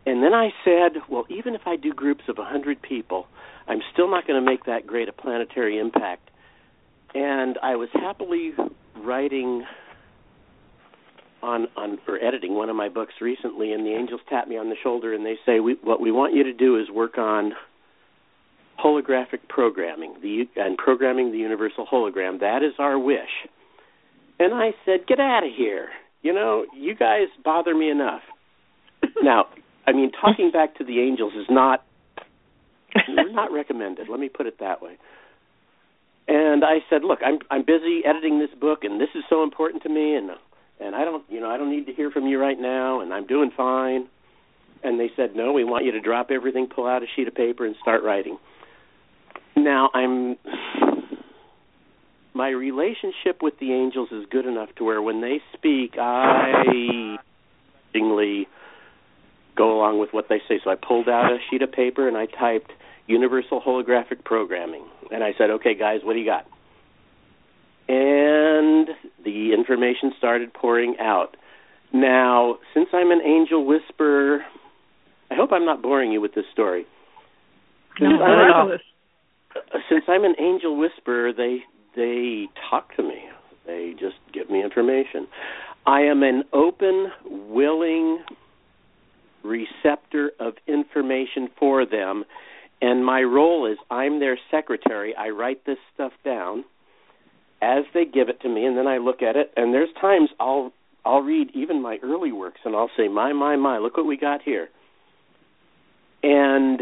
And 0.06 0.21
then 0.21 0.34
I 0.34 0.49
said, 0.65 1.01
well, 1.10 1.25
even 1.29 1.56
if 1.56 1.62
I 1.65 1.77
do 1.77 1.93
groups 1.93 2.23
of 2.27 2.38
a 2.38 2.41
100 2.41 2.82
people, 2.82 3.27
I'm 3.67 3.82
still 3.93 4.10
not 4.10 4.27
going 4.27 4.43
to 4.43 4.45
make 4.45 4.65
that 4.65 4.86
great 4.86 5.08
a 5.08 5.13
planetary 5.13 5.79
impact. 5.79 6.29
And 7.15 7.58
I 7.63 7.75
was 7.75 7.89
happily 7.93 8.51
writing 8.97 9.63
on 11.43 11.67
on 11.75 11.99
or 12.08 12.17
editing 12.23 12.56
one 12.56 12.69
of 12.69 12.75
my 12.75 12.89
books 12.89 13.13
recently 13.21 13.73
and 13.73 13.86
the 13.86 13.91
angels 13.91 14.21
tap 14.29 14.47
me 14.47 14.58
on 14.58 14.69
the 14.69 14.75
shoulder 14.82 15.13
and 15.13 15.25
they 15.25 15.38
say 15.45 15.60
we, 15.60 15.75
what 15.84 15.99
we 15.99 16.12
want 16.12 16.34
you 16.34 16.43
to 16.43 16.53
do 16.53 16.79
is 16.79 16.89
work 16.89 17.17
on 17.17 17.51
holographic 18.84 19.47
programming 19.49 20.15
the 20.21 20.45
and 20.56 20.77
programming 20.77 21.32
the 21.32 21.38
universal 21.38 21.86
hologram. 21.86 22.39
That 22.39 22.63
is 22.63 22.73
our 22.79 22.97
wish. 22.97 23.29
And 24.39 24.53
i 24.53 24.71
said 24.86 25.06
get 25.06 25.19
out 25.19 25.43
of 25.43 25.51
here. 25.56 25.89
You 26.21 26.34
know 26.34 26.65
you 26.75 26.95
guys 26.95 27.27
bother 27.43 27.75
me 27.75 27.89
enough. 27.89 28.21
Now 29.21 29.47
i 29.86 29.91
mean 29.91 30.12
talking 30.12 30.49
back 30.49 30.75
to 30.77 30.86
the 30.86 30.99
angels 30.99 31.34
is 31.34 31.47
not 31.49 31.86
not 33.10 33.51
recommended. 33.51 34.08
Let 34.10 34.19
me 34.19 34.29
put 34.29 34.47
it 34.47 34.60
that 34.62 34.82
way. 34.82 34.97
And 36.27 36.63
i 36.63 36.77
said 36.89 37.03
look 37.03 37.19
i'm 37.23 37.39
i'm 37.51 37.65
busy 37.65 38.01
editing 38.06 38.39
this 38.39 38.58
book 38.60 38.84
and 38.84 38.99
this 38.99 39.10
is 39.13 39.23
so 39.29 39.43
important 39.43 39.84
to 39.84 39.89
me 39.89 40.15
and 40.15 40.32
and 40.84 40.96
I 40.96 41.06
don't, 41.06 41.24
you 41.30 41.39
know, 41.39 41.50
I 41.50 41.58
don't 41.58 41.72
need 41.72 41.86
to 41.86 41.93
hear 41.93 42.12
from 42.12 42.28
you 42.28 42.39
right 42.39 42.60
now, 42.60 43.02
and 43.02 43.13
I'm 43.13 43.26
doing 43.26 43.52
fine. 43.56 44.08
And 44.84 45.00
they 45.00 45.10
said, 45.15 45.36
no, 45.36 45.54
we 45.54 45.63
want 45.63 45.86
you 45.86 45.93
to 45.93 46.02
drop 46.02 46.30
everything, 46.30 46.67
pull 46.67 46.88
out 46.88 47.04
a 47.04 47.06
sheet 47.15 47.28
of 47.28 47.36
paper, 47.36 47.65
and 47.65 47.76
start 47.82 48.04
writing. 48.04 48.38
Now 49.56 49.89
I'm, 49.93 50.36
my 52.34 52.50
relationship 52.50 53.41
with 53.41 53.54
the 53.60 53.72
angels 53.72 54.10
is 54.12 54.26
good 54.30 54.46
enough 54.46 54.69
to 54.78 54.84
where 54.84 55.02
when 55.02 55.22
they 55.22 55.39
speak, 55.54 55.93
I, 55.98 56.63
go 59.56 59.78
along 59.78 60.00
with 60.00 60.10
what 60.12 60.26
they 60.30 60.41
say. 60.48 60.60
So 60.63 60.69
I 60.69 60.76
pulled 60.76 61.08
out 61.08 61.32
a 61.32 61.38
sheet 61.50 61.62
of 61.62 61.72
paper 61.72 62.08
and 62.08 62.17
I 62.17 62.26
typed 62.26 62.72
universal 63.08 63.62
holographic 63.62 64.24
programming, 64.24 64.86
and 65.12 65.24
I 65.24 65.34
said, 65.38 65.50
okay, 65.50 65.76
guys, 65.76 66.00
what 66.04 66.13
do 66.13 66.19
you 66.19 66.26
got? 66.26 66.46
And 67.88 68.88
the 69.24 69.54
information 69.54 70.13
started 70.17 70.54
pouring 70.54 70.96
out. 71.00 71.36
Now, 71.91 72.58
since 72.74 72.89
I'm 72.93 73.12
an 73.12 73.22
angel 73.22 73.65
whisperer, 73.65 74.39
I 75.30 75.36
hope 75.36 75.52
I'm 75.52 75.65
not 75.65 75.82
boring 75.82 76.12
you 76.12 76.22
with 76.22 76.34
this 76.34 76.46
story. 76.52 76.86
Since 78.00 78.13
no, 78.19 78.24
I'm, 78.24 78.72
an, 78.72 78.80
since 79.89 80.04
I'm 80.08 80.24
an 80.24 80.36
angel 80.39 80.78
whisperer, 80.78 81.32
they 81.34 81.60
they 81.96 82.48
talk 82.69 82.96
to 82.96 83.04
me. 83.04 83.26
They 83.67 83.93
just 84.00 84.15
give 84.34 84.50
me 84.50 84.63
information. 84.63 85.28
I 85.86 86.02
am 86.02 86.24
an 86.24 86.43
open, 86.54 87.12
willing 87.26 88.24
receptor 89.43 90.32
of 90.39 90.54
information 90.67 91.50
for 91.60 91.86
them, 91.86 92.24
and 92.82 93.06
my 93.06 93.22
role 93.22 93.72
is 93.72 93.78
I'm 93.91 94.19
their 94.19 94.39
secretary. 94.50 95.13
I 95.15 95.30
write 95.30 95.65
this 95.65 95.78
stuff 95.93 96.13
down 96.26 96.63
as 97.63 97.86
they 97.93 98.06
give 98.06 98.28
it 98.30 98.41
to 98.41 98.49
me, 98.49 98.65
and 98.65 98.78
then 98.78 98.88
I 98.88 98.97
look 98.97 99.21
at 99.21 99.36
it. 99.36 99.54
And 99.56 99.73
there's 99.73 99.89
times 99.99 100.30
I'll 100.39 100.73
I'll 101.06 101.21
read 101.21 101.49
even 101.54 101.82
my 101.82 101.97
early 102.04 102.32
works, 102.32 102.62
and 102.65 102.76
I'll 102.76 102.91
say, 102.97 103.08
"My, 103.08 103.34
my, 103.34 103.56
my! 103.56 103.78
Look 103.78 103.97
what 103.97 104.06
we 104.06 104.17
got 104.17 104.41
here." 104.41 104.69
And 106.21 106.82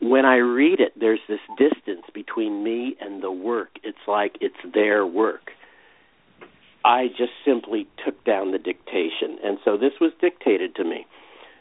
when 0.00 0.24
I 0.24 0.36
read 0.36 0.80
it, 0.80 0.92
there's 0.98 1.20
this 1.28 1.40
distance 1.58 2.04
between 2.12 2.62
me 2.62 2.96
and 3.00 3.22
the 3.22 3.32
work. 3.32 3.78
It's 3.82 4.06
like 4.06 4.36
it's 4.40 4.74
their 4.74 5.06
work. 5.06 5.50
I 6.84 7.08
just 7.08 7.32
simply 7.44 7.88
took 8.04 8.22
down 8.24 8.52
the 8.52 8.58
dictation, 8.58 9.38
and 9.42 9.58
so 9.64 9.76
this 9.76 9.92
was 10.00 10.12
dictated 10.20 10.76
to 10.76 10.84
me. 10.84 11.06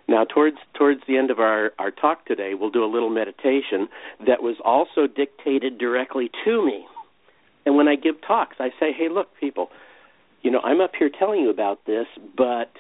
Now, 0.08 0.24
towards 0.24 0.58
towards 0.76 1.02
the 1.08 1.18
end 1.18 1.32
of 1.32 1.40
our 1.40 1.72
our 1.80 1.92
talk 1.92 2.26
today, 2.26 2.54
we'll 2.54 2.70
do 2.70 2.84
a 2.84 2.92
little 2.92 3.10
meditation 3.10 3.88
that 4.28 4.44
was 4.44 4.56
also 4.64 5.08
dictated 5.08 5.78
directly 5.78 6.30
to 6.46 6.66
me. 6.66 6.86
And 7.66 7.76
when 7.76 7.88
I 7.88 7.96
give 7.96 8.16
talks, 8.22 8.58
I 8.60 8.70
say, 8.80 8.92
"Hey, 8.94 9.10
look, 9.10 9.30
people, 9.40 9.70
you 10.42 10.52
know, 10.52 10.60
I'm 10.60 10.82
up 10.82 10.92
here 10.98 11.10
telling 11.10 11.42
you 11.42 11.50
about 11.50 11.86
this, 11.86 12.06
but 12.38 12.72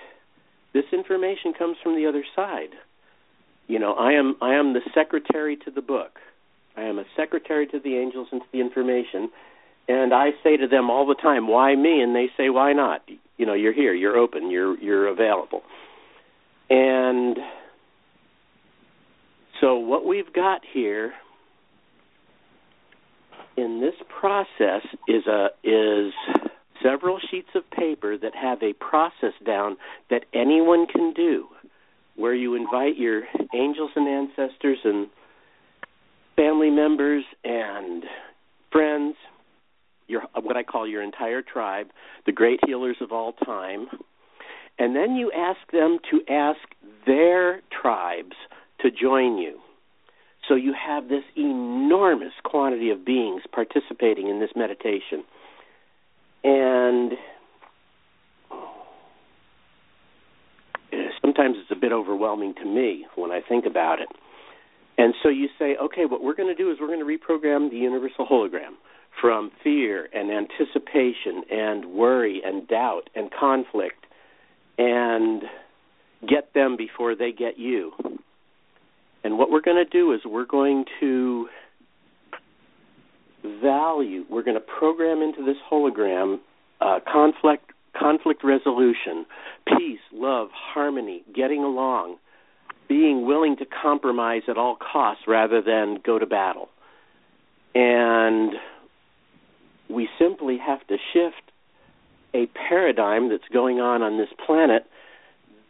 this 0.74 0.86
information 0.92 1.54
comes 1.54 1.78
from 1.82 1.96
the 1.96 2.06
other 2.06 2.24
side. 2.36 2.70
You 3.68 3.80
know, 3.80 3.94
I 3.94 4.14
am 4.14 4.36
I 4.42 4.54
am 4.56 4.74
the 4.74 4.82
secretary 4.94 5.58
to 5.66 5.72
the 5.72 5.82
book. 5.82 6.20
I 6.78 6.84
am 6.84 7.00
a 7.00 7.06
secretary 7.16 7.66
to 7.68 7.80
the 7.80 7.98
angels 7.98 8.28
and 8.32 8.42
to 8.42 8.48
the 8.52 8.60
information, 8.60 9.32
and 9.88 10.14
I 10.14 10.32
say 10.44 10.58
to 10.58 10.68
them 10.68 10.90
all 10.90 11.06
the 11.08 11.16
time, 11.16 11.48
"Why 11.48 11.76
me?" 11.76 12.02
And 12.02 12.16
they 12.16 12.30
say, 12.38 12.50
"Why 12.50 12.74
not?" 12.74 13.02
You 13.38 13.46
know, 13.46 13.54
you're 13.54 13.74
here, 13.74 13.94
you're 13.94 14.18
open, 14.18 14.52
you're 14.52 14.78
you're 14.78 15.08
available. 15.08 15.64
And 16.70 17.38
so 19.62 19.76
what 19.76 20.06
we've 20.06 20.32
got 20.34 20.62
here 20.66 21.14
in 23.58 23.82
this 23.82 23.96
process 24.20 24.82
is 25.08 25.26
a 25.28 25.50
is 25.64 26.14
several 26.84 27.20
sheets 27.32 27.50
of 27.56 27.70
paper 27.72 28.18
that 28.18 28.36
have 28.36 28.62
a 28.62 28.74
process 28.74 29.34
down 29.46 29.78
that 30.10 30.26
anyone 30.34 30.86
can 30.88 31.14
do 31.14 31.48
where 32.16 32.34
you 32.34 32.56
invite 32.56 32.98
your 32.98 33.24
angels 33.54 33.92
and 33.96 34.08
ancestors 34.08 34.78
and 34.84 35.08
family 36.36 36.70
members 36.70 37.24
and 37.44 38.04
friends 38.72 39.16
your 40.08 40.22
what 40.42 40.58
I 40.58 40.64
call 40.64 40.88
your 40.88 41.02
entire 41.02 41.42
tribe 41.42 41.88
the 42.26 42.32
great 42.32 42.60
healers 42.66 42.98
of 43.02 43.12
all 43.12 43.34
time 43.34 43.88
and 44.78 44.96
then 44.96 45.16
you 45.16 45.32
ask 45.32 45.60
them 45.72 46.00
to 46.12 46.22
ask 46.32 46.60
their 47.06 47.62
tribes 47.82 48.36
to 48.82 48.92
join 48.92 49.38
you 49.38 49.60
so 50.48 50.56
you 50.56 50.74
have 50.74 51.08
this 51.10 51.24
enormous 51.36 52.34
quantity 52.44 52.90
of 52.90 53.06
beings 53.06 53.42
participating 53.52 54.30
in 54.30 54.40
this 54.40 54.52
meditation. 54.56 55.24
And 56.44 57.14
sometimes 61.22 61.56
it's 61.60 61.72
a 61.72 61.80
bit 61.80 61.92
overwhelming 61.92 62.54
to 62.56 62.66
me 62.66 63.06
when 63.16 63.32
I 63.32 63.42
think 63.48 63.66
about 63.66 64.00
it. 64.00 64.10
And 64.98 65.14
so 65.22 65.30
you 65.30 65.48
say, 65.60 65.76
okay, 65.82 66.06
what 66.06 66.24
we're 66.24 66.36
going 66.36 66.56
to 66.56 66.56
do 66.56 66.72
is 66.72 66.78
we're 66.80 66.88
going 66.88 67.00
to 67.00 67.06
reprogram 67.06 67.70
the 67.70 67.78
universal 67.78 68.26
hologram 68.26 68.76
from 69.20 69.52
fear 69.64 70.08
and 70.14 70.32
anticipation 70.32 71.44
and 71.52 71.86
worry 71.86 72.42
and 72.46 72.68
doubt 72.68 73.10
and 73.16 73.30
conflict 73.32 74.06
and 74.78 75.44
get 76.28 76.54
them 76.54 76.78
before 76.78 77.16
they 77.16 77.32
get 77.32 77.58
you. 77.58 77.92
And 79.26 79.40
what 79.40 79.50
we're 79.50 79.62
going 79.62 79.84
to 79.84 79.90
do 79.90 80.14
is 80.14 80.22
we're 80.24 80.46
going 80.46 80.86
to 81.00 81.48
value, 83.60 84.24
we're 84.30 84.44
going 84.44 84.54
to 84.54 84.64
program 84.80 85.24
into 85.24 85.44
this 85.44 85.58
hologram 85.70 86.38
uh, 86.80 87.00
conflict 87.12 87.72
conflict 88.00 88.44
resolution, 88.44 89.26
peace, 89.68 90.00
love, 90.14 90.50
harmony, 90.54 91.24
getting 91.34 91.64
along, 91.64 92.18
being 92.88 93.26
willing 93.26 93.56
to 93.58 93.66
compromise 93.66 94.44
at 94.48 94.58
all 94.58 94.76
costs 94.76 95.24
rather 95.28 95.60
than 95.60 95.98
go 96.06 96.20
to 96.20 96.28
battle. 96.28 96.70
And 97.74 98.54
we 99.90 100.08
simply 100.20 100.60
have 100.64 100.86
to 100.86 100.98
shift 101.14 101.52
a 102.36 102.46
paradigm 102.48 103.30
that's 103.30 103.48
going 103.52 103.80
on 103.80 104.04
on 104.04 104.20
this 104.20 104.30
planet 104.46 104.86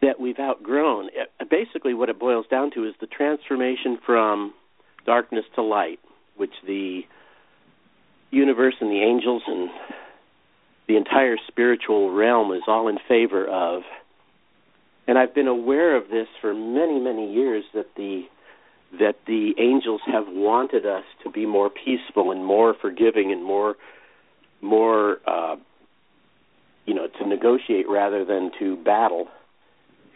that 0.02 0.20
we've 0.20 0.40
outgrown. 0.40 1.10
basically, 1.50 1.94
what 1.94 2.10
it 2.10 2.20
boils 2.20 2.46
down 2.50 2.72
to 2.72 2.86
is 2.86 2.94
the 3.00 3.08
transformation 3.08 3.98
from 4.06 4.54
darkness 5.06 5.46
to 5.56 5.62
light, 5.62 6.00
which 6.36 6.54
the 6.66 7.02
universe 8.32 8.76
and 8.82 8.92
the 8.92 9.02
angels 9.02 9.44
and 9.48 9.70
the 10.88 10.98
entire 10.98 11.38
spiritual 11.48 12.12
realm 12.14 12.52
is 12.52 12.62
all 12.68 12.88
in 12.88 12.98
favor 13.08 13.48
of. 13.48 13.84
And 15.08 15.18
I've 15.18 15.34
been 15.34 15.48
aware 15.48 15.96
of 15.96 16.10
this 16.10 16.28
for 16.42 16.54
many, 16.54 17.00
many 17.00 17.34
years 17.34 17.64
that 17.74 17.88
the 17.96 18.24
that 19.00 19.16
the 19.28 19.54
angels 19.58 20.00
have 20.06 20.26
wanted 20.28 20.86
us 20.86 21.04
to 21.24 21.30
be 21.30 21.46
more 21.46 21.70
peaceful 21.70 22.32
and 22.32 22.46
more 22.46 22.74
forgiving 22.80 23.32
and 23.32 23.44
more 23.44 23.76
more 24.62 25.18
uh 25.28 25.56
you 26.86 26.94
know 26.94 27.08
to 27.20 27.28
negotiate 27.28 27.90
rather 27.90 28.24
than 28.24 28.52
to 28.60 28.78
battle 28.78 29.28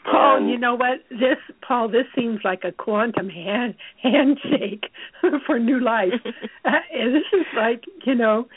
Paul, 0.04 0.38
and, 0.38 0.50
you 0.50 0.58
know 0.58 0.76
what? 0.76 1.04
This 1.10 1.38
Paul, 1.66 1.90
this 1.90 2.06
seems 2.16 2.40
like 2.44 2.64
a 2.64 2.72
quantum 2.72 3.30
hand 3.30 3.76
handshake 4.04 4.86
for 5.46 5.60
new 5.60 5.80
life. 5.80 6.14
uh, 6.66 6.72
this 6.92 7.24
is 7.34 7.46
like 7.56 7.84
you 8.06 8.16
know, 8.16 8.48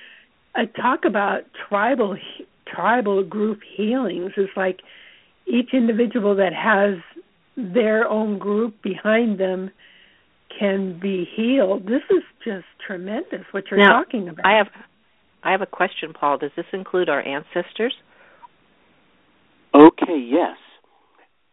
I 0.54 0.66
talk 0.66 1.04
about 1.04 1.42
tribal 1.68 2.16
tribal 2.66 3.24
group 3.24 3.60
healings. 3.76 4.32
It's 4.36 4.52
like 4.56 4.80
each 5.46 5.70
individual 5.72 6.36
that 6.36 6.52
has 6.54 6.98
their 7.56 8.08
own 8.08 8.38
group 8.38 8.80
behind 8.82 9.38
them 9.38 9.70
can 10.58 10.98
be 11.00 11.28
healed. 11.36 11.86
This 11.86 12.02
is 12.10 12.22
just 12.44 12.64
tremendous 12.86 13.44
what 13.50 13.64
you're 13.70 13.80
now, 13.80 14.02
talking 14.02 14.28
about. 14.28 14.46
I 14.46 14.56
have 14.58 14.68
I 15.42 15.50
have 15.50 15.62
a 15.62 15.66
question, 15.66 16.12
Paul. 16.12 16.38
Does 16.38 16.52
this 16.56 16.66
include 16.72 17.08
our 17.08 17.20
ancestors? 17.20 17.94
Okay, 19.74 20.18
yes 20.18 20.56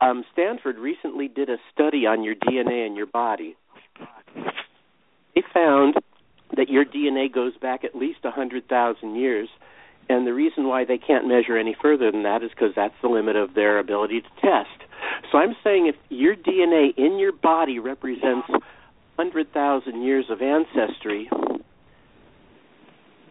um, 0.02 0.24
Stanford 0.34 0.78
recently 0.78 1.28
did 1.28 1.50
a 1.50 1.58
study 1.74 2.06
on 2.06 2.24
your 2.24 2.36
DNA 2.36 2.86
in 2.86 2.96
your 2.96 3.06
body. 3.06 3.56
They 5.36 5.44
found 5.54 5.96
that 6.56 6.70
your 6.70 6.86
DNA 6.86 7.34
goes 7.34 7.56
back 7.58 7.84
at 7.84 7.96
least 7.96 8.24
100,000 8.24 9.16
years, 9.16 9.50
and 10.10 10.26
the 10.26 10.34
reason 10.34 10.68
why 10.68 10.86
they 10.86 10.98
can't 10.98 11.28
measure 11.28 11.58
any 11.58 11.76
further 11.80 12.12
than 12.12 12.24
that 12.24 12.44
is 12.44 12.50
because 12.50 12.74
that's 12.76 12.96
the 13.02 13.08
limit 13.08 13.36
of 13.36 13.54
their 13.54 13.80
ability 13.80 14.22
to 14.22 14.30
test. 14.42 14.90
So 15.32 15.38
I'm 15.38 15.56
saying 15.64 15.88
if 15.88 15.96
your 16.10 16.36
DNA 16.36 16.98
in 16.98 17.20
your 17.20 17.32
body 17.32 17.80
represents 17.80 18.50
100,000 19.16 20.02
years 20.02 20.26
of 20.30 20.42
ancestry, 20.42 21.30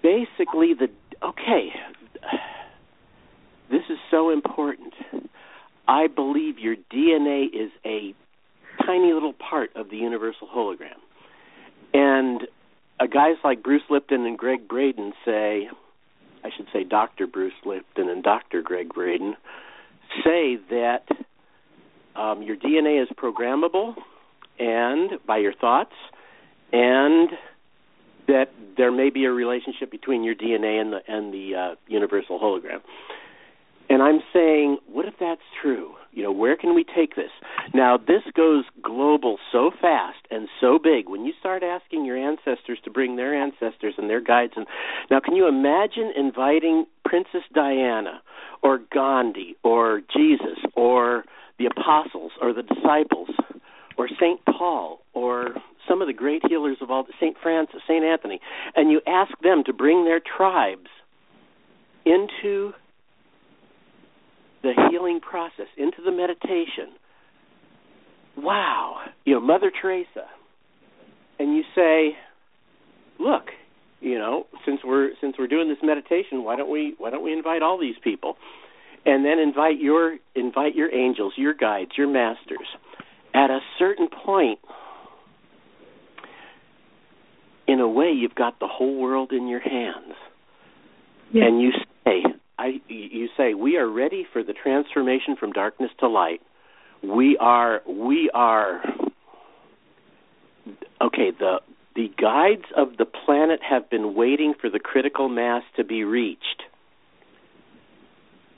basically 0.03 0.75
the 0.75 0.89
okay, 1.23 1.71
this 3.71 3.83
is 3.91 3.99
so 4.11 4.31
important. 4.31 4.95
I 5.89 6.07
believe 6.07 6.59
your 6.59 6.77
DNA 6.93 7.47
is 7.47 7.71
a 7.85 8.15
tiny 8.85 9.13
little 9.13 9.33
part 9.33 9.71
of 9.75 9.91
the 9.91 9.97
universal 9.97 10.47
hologram. 10.47 11.01
And 11.95 12.43
uh, 13.01 13.07
guys 13.07 13.37
like 13.43 13.63
Bruce 13.63 13.83
Lipton 13.89 14.27
and 14.27 14.37
Gregg 14.37 14.69
Braden 14.69 15.15
say, 15.25 15.69
I 16.45 16.51
should 16.57 16.67
say 16.73 16.85
Dr. 16.85 17.27
Bruce 17.27 17.55
Lipton 17.65 18.09
and 18.11 18.23
Dr. 18.23 18.63
Gregg 18.63 18.93
Braden, 18.95 19.35
say 20.23 20.59
that 20.71 21.05
um, 22.15 22.43
your 22.43 22.57
DNA 22.57 23.03
is 23.03 23.09
programmable 23.17 23.95
and 24.59 25.13
by 25.27 25.39
your 25.39 25.55
thoughts, 25.55 25.95
and 26.73 27.31
that 28.27 28.47
there 28.77 28.93
may 28.93 29.09
be 29.11 29.25
a 29.25 29.31
relationship 29.31 29.91
between 29.91 30.23
your 30.25 30.35
DNA 30.35 30.81
and 30.81 30.93
the 30.93 31.01
and 31.09 31.33
the 31.33 31.55
uh, 31.55 31.75
universal 31.87 32.39
hologram. 32.39 32.81
And 33.89 34.03
I'm 34.03 34.21
saying, 34.33 34.79
that's 35.29 35.43
true? 35.61 35.93
You 36.13 36.23
know, 36.23 36.33
where 36.33 36.57
can 36.57 36.75
we 36.75 36.85
take 36.85 37.15
this? 37.17 37.31
Now, 37.75 37.99
this 37.99 38.23
goes 38.35 38.65
global 38.83 39.39
so 39.53 39.71
fast 39.81 40.19
and 40.31 40.49
so 40.61 40.79
big. 40.83 41.09
When 41.09 41.25
you 41.25 41.33
start 41.39 41.63
asking 41.63 42.05
your 42.05 42.17
ancestors 42.17 42.79
to 42.85 42.91
bring 42.91 43.17
their 43.17 43.35
ancestors 43.35 43.95
and 43.99 44.09
their 44.09 44.23
guides, 44.23 44.55
and 44.57 44.67
now, 45.11 45.21
can 45.21 45.37
you 45.37 45.47
imagine 45.47 46.13
inviting 46.17 46.87
Princess 47.05 47.43
Diana 47.55 48.23
or 48.63 48.81
Gandhi 48.93 49.57
or 49.63 50.01
Jesus 50.15 50.59
or 50.75 51.25
the 51.59 51.67
apostles 51.67 52.33
or 52.41 52.53
the 52.53 52.63
disciples 52.63 53.31
or 53.97 54.09
Saint 54.21 54.41
Paul 54.47 55.01
or 55.13 55.55
some 55.89 56.01
of 56.01 56.09
the 56.09 56.15
great 56.15 56.43
healers 56.49 56.79
of 56.81 56.91
all 56.91 57.07
Saint 57.21 57.37
Francis, 57.43 57.81
Saint 57.87 58.05
Anthony, 58.05 58.41
and 58.77 58.91
you 58.91 59.01
ask 59.07 59.33
them 59.43 59.63
to 59.65 59.73
bring 59.73 60.05
their 60.05 60.21
tribes 60.21 60.89
into 62.05 62.73
the 64.63 64.73
healing 64.91 65.21
process, 65.21 65.67
into 65.77 65.99
the 66.05 66.11
meditation. 66.11 66.95
Wow, 68.37 68.99
you 69.25 69.35
know, 69.35 69.41
Mother 69.41 69.71
Teresa. 69.81 70.27
And 71.39 71.57
you 71.57 71.63
say, 71.75 72.17
look, 73.19 73.45
you 74.01 74.19
know, 74.19 74.47
since 74.65 74.81
we're 74.85 75.11
since 75.21 75.37
we're 75.39 75.49
doing 75.49 75.69
this 75.69 75.79
meditation, 75.83 76.45
why 76.45 76.57
don't 76.57 76.71
we 76.71 76.95
why 76.99 77.11
don't 77.11 77.25
we 77.25 77.33
invite 77.33 77.63
all 77.63 77.79
these 77.79 77.97
people? 78.03 78.37
And 79.07 79.25
then 79.25 79.39
invite 79.39 79.81
your 79.81 80.17
invite 80.35 80.75
your 80.75 80.93
angels, 80.93 81.33
your 81.37 81.55
guides, 81.55 81.91
your 81.97 82.09
masters. 82.09 82.67
At 83.35 83.51
a 83.51 83.61
certain 83.79 84.09
point, 84.09 84.59
in 87.67 87.81
a 87.81 87.89
way 87.89 88.11
you've 88.11 88.35
got 88.35 88.59
the 88.59 88.67
whole 88.67 88.99
world 88.99 89.33
in 89.33 89.47
your 89.47 89.61
hands. 89.61 90.15
Yeah. 91.33 91.45
And 91.45 91.61
you 91.61 91.71
say, 92.05 92.23
I 92.59 92.81
you 92.89 93.29
say 93.37 93.55
we 93.55 93.77
are 93.77 93.89
ready 93.89 94.27
for 94.33 94.43
the 94.43 94.53
transformation 94.53 95.37
from 95.39 95.53
darkness 95.53 95.91
to 96.01 96.09
light. 96.09 96.43
We 97.03 97.37
are 97.39 97.83
we 97.87 98.31
are 98.35 98.83
okay, 101.01 101.31
the 101.39 101.61
the 101.95 102.11
guides 102.21 102.65
of 102.77 102.97
the 102.97 103.05
planet 103.05 103.61
have 103.69 103.91
been 103.91 104.15
waiting 104.15 104.55
for 104.61 104.71
the 104.71 104.79
critical 104.79 105.29
mass 105.29 105.63
to 105.77 105.85
be 105.85 106.05
reached. 106.05 106.63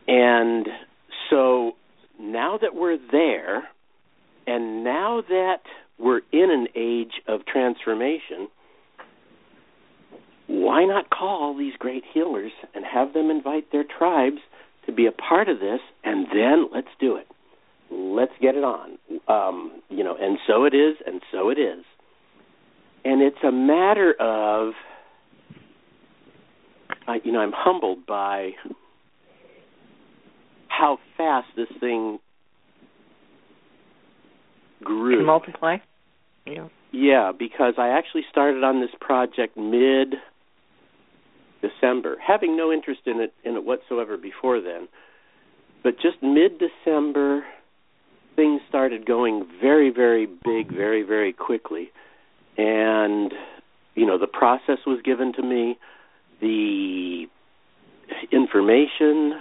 And 0.09 0.67
so 1.31 1.73
now 2.19 2.59
that 2.61 2.75
we're 2.75 2.99
there 3.11 3.69
and 4.47 4.83
now 4.85 5.23
that 5.29 5.63
we're 5.99 6.21
in 6.33 6.51
an 6.51 6.69
age 6.75 7.23
of 7.29 7.47
transformation, 7.47 8.49
why 10.61 10.85
not 10.85 11.09
call 11.09 11.57
these 11.57 11.73
great 11.79 12.05
healers 12.13 12.53
and 12.75 12.85
have 12.85 13.15
them 13.15 13.31
invite 13.31 13.73
their 13.73 13.85
tribes 13.85 14.39
to 14.87 14.93
be 14.93 15.07
a 15.07 15.13
part 15.13 15.49
of 15.49 15.59
this, 15.59 15.81
and 16.05 16.27
then 16.27 16.69
let's 16.73 16.89
do 17.01 17.17
it. 17.17 17.27
Let's 17.91 18.33
get 18.41 18.55
it 18.55 18.65
on. 18.65 18.99
Um, 19.27 19.83
you 19.89 20.05
know, 20.05 20.17
and 20.21 20.39
so 20.47 20.65
it 20.65 20.75
is, 20.75 20.97
and 21.07 21.23
so 21.33 21.49
it 21.49 21.59
is. 21.59 21.85
And 23.05 23.23
it's 23.23 23.43
a 23.43 23.51
matter 23.51 24.15
of, 24.21 24.75
uh, 27.09 27.15
you 27.25 27.33
know, 27.33 27.41
I'm 27.41 27.53
humbled 27.55 28.05
by 28.07 28.51
how 30.69 30.99
fast 31.17 31.49
this 31.57 31.69
thing 31.81 32.19
grew. 34.85 35.19
Can 35.19 35.27
multiply. 35.27 35.77
Yeah. 36.47 36.69
Yeah, 36.93 37.33
because 37.37 37.75
I 37.79 37.89
actually 37.89 38.25
started 38.31 38.63
on 38.65 38.81
this 38.81 38.91
project 39.01 39.57
mid 39.57 40.17
December, 41.61 42.17
having 42.25 42.57
no 42.57 42.73
interest 42.73 43.03
in 43.07 43.21
it 43.21 43.35
in 43.45 43.57
it 43.57 43.65
whatsoever 43.65 44.17
before 44.17 44.61
then. 44.61 44.89
But 45.83 45.95
just 45.97 46.23
mid 46.23 46.59
December, 46.59 47.45
things 48.37 48.61
started 48.69 49.07
going 49.07 49.47
very, 49.61 49.91
very 49.91 50.27
big, 50.27 50.73
very, 50.73 51.03
very 51.03 51.33
quickly, 51.33 51.91
and 52.57 53.33
you 53.95 54.07
know 54.07 54.19
the 54.19 54.27
process 54.27 54.79
was 54.87 55.01
given 55.05 55.33
to 55.35 55.43
me, 55.43 55.79
the 56.41 57.27
information, 58.33 59.41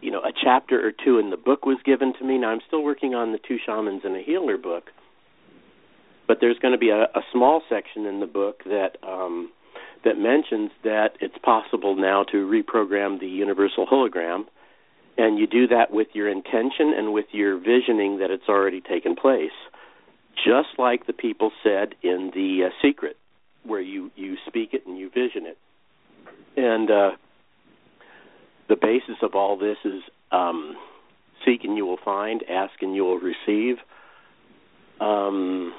you 0.00 0.10
know, 0.10 0.20
a 0.20 0.32
chapter 0.42 0.84
or 0.86 0.92
two 0.92 1.18
in 1.18 1.30
the 1.30 1.36
book 1.36 1.66
was 1.66 1.78
given 1.84 2.12
to 2.18 2.24
me. 2.24 2.38
Now 2.38 2.48
I'm 2.48 2.60
still 2.66 2.82
working 2.82 3.14
on 3.14 3.32
the 3.32 3.38
two 3.38 3.56
shamans 3.64 4.02
and 4.04 4.16
a 4.16 4.22
healer 4.22 4.56
book, 4.56 4.90
but 6.26 6.38
there's 6.40 6.58
going 6.58 6.72
to 6.72 6.78
be 6.78 6.90
a, 6.90 7.02
a 7.02 7.22
small 7.32 7.62
section 7.68 8.06
in 8.06 8.20
the 8.20 8.26
book 8.26 8.62
that 8.64 8.96
um, 9.02 9.50
that 10.04 10.18
mentions 10.18 10.70
that 10.82 11.10
it's 11.20 11.36
possible 11.42 11.94
now 11.96 12.24
to 12.24 12.36
reprogram 12.46 13.20
the 13.20 13.26
universal 13.26 13.86
hologram, 13.86 14.44
and 15.18 15.38
you 15.38 15.46
do 15.46 15.66
that 15.68 15.90
with 15.90 16.08
your 16.14 16.28
intention 16.28 16.92
and 16.96 17.12
with 17.12 17.26
your 17.32 17.58
visioning 17.58 18.18
that 18.18 18.30
it's 18.30 18.48
already 18.48 18.80
taken 18.80 19.14
place, 19.14 19.50
just 20.36 20.68
like 20.78 21.06
the 21.06 21.12
people 21.12 21.52
said 21.62 21.94
in 22.02 22.30
the 22.34 22.66
uh, 22.66 22.70
secret, 22.82 23.16
where 23.64 23.80
you 23.80 24.10
you 24.16 24.36
speak 24.46 24.72
it 24.72 24.86
and 24.86 24.98
you 24.98 25.10
vision 25.10 25.44
it, 25.44 25.58
and 26.56 26.90
uh, 26.90 27.10
the 28.68 28.76
basis 28.76 29.16
of 29.22 29.34
all 29.34 29.58
this 29.58 29.76
is 29.84 30.02
um, 30.32 30.76
seek 31.44 31.64
and 31.64 31.76
you 31.76 31.84
will 31.84 31.98
find, 32.02 32.42
ask 32.48 32.72
and 32.80 32.94
you 32.94 33.04
will 33.04 33.18
receive. 33.18 33.76
Um, 35.00 35.74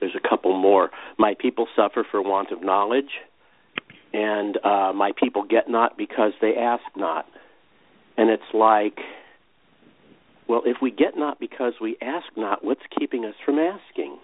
there's 0.00 0.14
a 0.16 0.28
couple 0.28 0.58
more. 0.58 0.90
My 1.18 1.34
people 1.38 1.66
suffer 1.76 2.06
for 2.10 2.22
want 2.22 2.50
of 2.50 2.62
knowledge, 2.62 3.10
and 4.12 4.56
uh, 4.64 4.92
my 4.94 5.12
people 5.18 5.44
get 5.44 5.68
not 5.68 5.96
because 5.96 6.32
they 6.40 6.54
ask 6.56 6.84
not. 6.96 7.26
And 8.16 8.30
it's 8.30 8.42
like, 8.52 8.98
well, 10.48 10.62
if 10.64 10.76
we 10.80 10.90
get 10.90 11.16
not 11.16 11.40
because 11.40 11.74
we 11.80 11.96
ask 12.00 12.26
not, 12.36 12.64
what's 12.64 12.82
keeping 12.98 13.24
us 13.24 13.34
from 13.44 13.58
asking? 13.58 14.18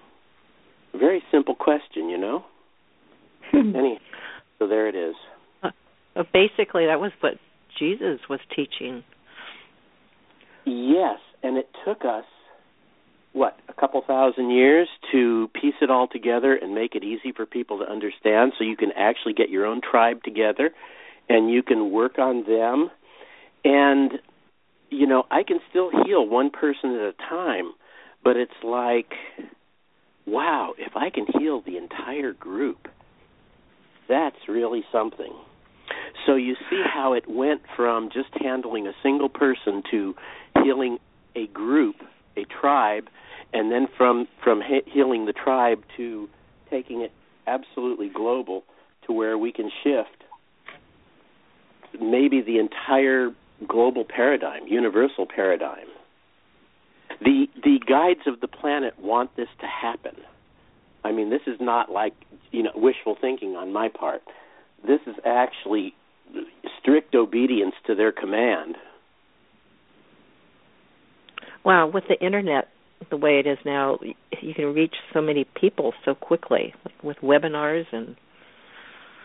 Very 0.95 1.23
simple 1.31 1.55
question, 1.55 2.09
you 2.09 2.19
know. 2.19 2.45
Any, 3.53 3.99
so 4.59 4.69
there 4.69 4.89
it 4.89 4.95
is. 4.95 5.15
Uh, 5.63 5.71
basically, 6.33 6.87
that 6.87 7.01
was 7.01 7.13
what 7.21 7.35
Jesus 7.79 8.21
was 8.29 8.41
teaching. 8.55 9.03
Yes, 10.67 11.19
and 11.43 11.57
it 11.57 11.69
took 11.85 12.05
us 12.05 12.25
what 13.33 13.59
a 13.69 13.73
couple 13.73 14.03
thousand 14.07 14.51
years 14.51 14.89
to 15.13 15.49
piece 15.55 15.75
it 15.81 15.91
all 15.91 16.09
together 16.09 16.55
and 16.55 16.75
make 16.75 16.95
it 16.95 17.05
easy 17.05 17.33
for 17.35 17.47
people 17.47 17.79
to 17.79 17.85
understand 17.85 18.53
so 18.59 18.65
you 18.65 18.77
can 18.77 18.91
actually 18.97 19.35
get 19.35 19.51
your 19.51 19.67
own 19.67 19.81
tribe 19.81 20.23
together 20.23 20.71
and 21.29 21.51
you 21.51 21.63
can 21.63 21.91
work 21.91 22.19
on 22.19 22.45
them? 22.45 22.91
And 23.65 24.13
you 24.93 25.07
know 25.07 25.25
i 25.31 25.45
can 25.45 25.61
still 25.71 25.89
heal 26.05 26.27
one 26.27 26.51
person 26.51 26.97
at 26.97 27.01
a 27.01 27.13
time 27.29 27.73
but 28.25 28.37
it's 28.37 28.51
like 28.65 29.13
wow 30.27 30.75
if 30.77 30.97
i 30.97 31.11
can 31.11 31.27
heal 31.39 31.63
the 31.65 31.77
entire 31.77 32.33
group 32.33 32.89
that's 34.11 34.49
really 34.49 34.83
something. 34.91 35.33
So 36.27 36.35
you 36.35 36.57
see 36.69 36.83
how 36.85 37.15
it 37.15 37.25
went 37.29 37.63
from 37.77 38.11
just 38.13 38.29
handling 38.43 38.89
a 38.89 38.93
single 39.03 39.29
person 39.29 39.83
to 39.93 40.15
healing 40.63 40.99
a 41.37 41.47
group 41.47 41.95
a 42.43 42.61
tribe, 42.61 43.09
and 43.53 43.71
then 43.73 43.87
from 43.97 44.27
from 44.43 44.61
he- 44.61 44.89
healing 44.91 45.27
the 45.27 45.33
tribe 45.33 45.83
to 45.97 46.29
taking 46.71 47.01
it 47.01 47.13
absolutely 47.47 48.09
global 48.09 48.63
to 49.07 49.13
where 49.13 49.37
we 49.37 49.53
can 49.53 49.71
shift 49.83 50.25
maybe 52.01 52.41
the 52.41 52.59
entire 52.59 53.31
global 53.67 54.05
paradigm, 54.05 54.67
universal 54.67 55.27
paradigm. 55.27 55.87
the 57.21 57.47
the 57.63 57.79
guides 57.87 58.27
of 58.27 58.41
the 58.41 58.49
planet 58.49 58.95
want 58.99 59.35
this 59.37 59.49
to 59.61 59.67
happen. 59.67 60.17
I 61.05 61.13
mean, 61.13 61.31
this 61.31 61.43
is 61.47 61.59
not 61.61 61.91
like 61.91 62.15
you 62.53 62.63
know 62.63 62.73
wishful 62.75 63.17
thinking 63.21 63.57
on 63.57 63.73
my 63.73 63.89
part. 63.89 64.23
This 64.87 65.01
is 65.07 65.17
actually 65.25 65.95
strict 66.79 67.15
obedience 67.15 67.75
to 67.87 67.95
their 67.95 68.13
command. 68.13 68.77
Wow, 71.65 71.91
with 71.93 72.05
the 72.09 72.19
internet 72.25 72.69
the 73.11 73.17
way 73.17 73.39
it 73.39 73.47
is 73.47 73.59
now, 73.65 73.99
you 74.43 74.55
can 74.55 74.75
reach 74.75 74.95
so 75.13 75.21
many 75.21 75.47
people 75.59 75.95
so 76.05 76.15
quickly 76.15 76.75
with 77.03 77.17
webinars 77.23 77.87
and 77.93 78.17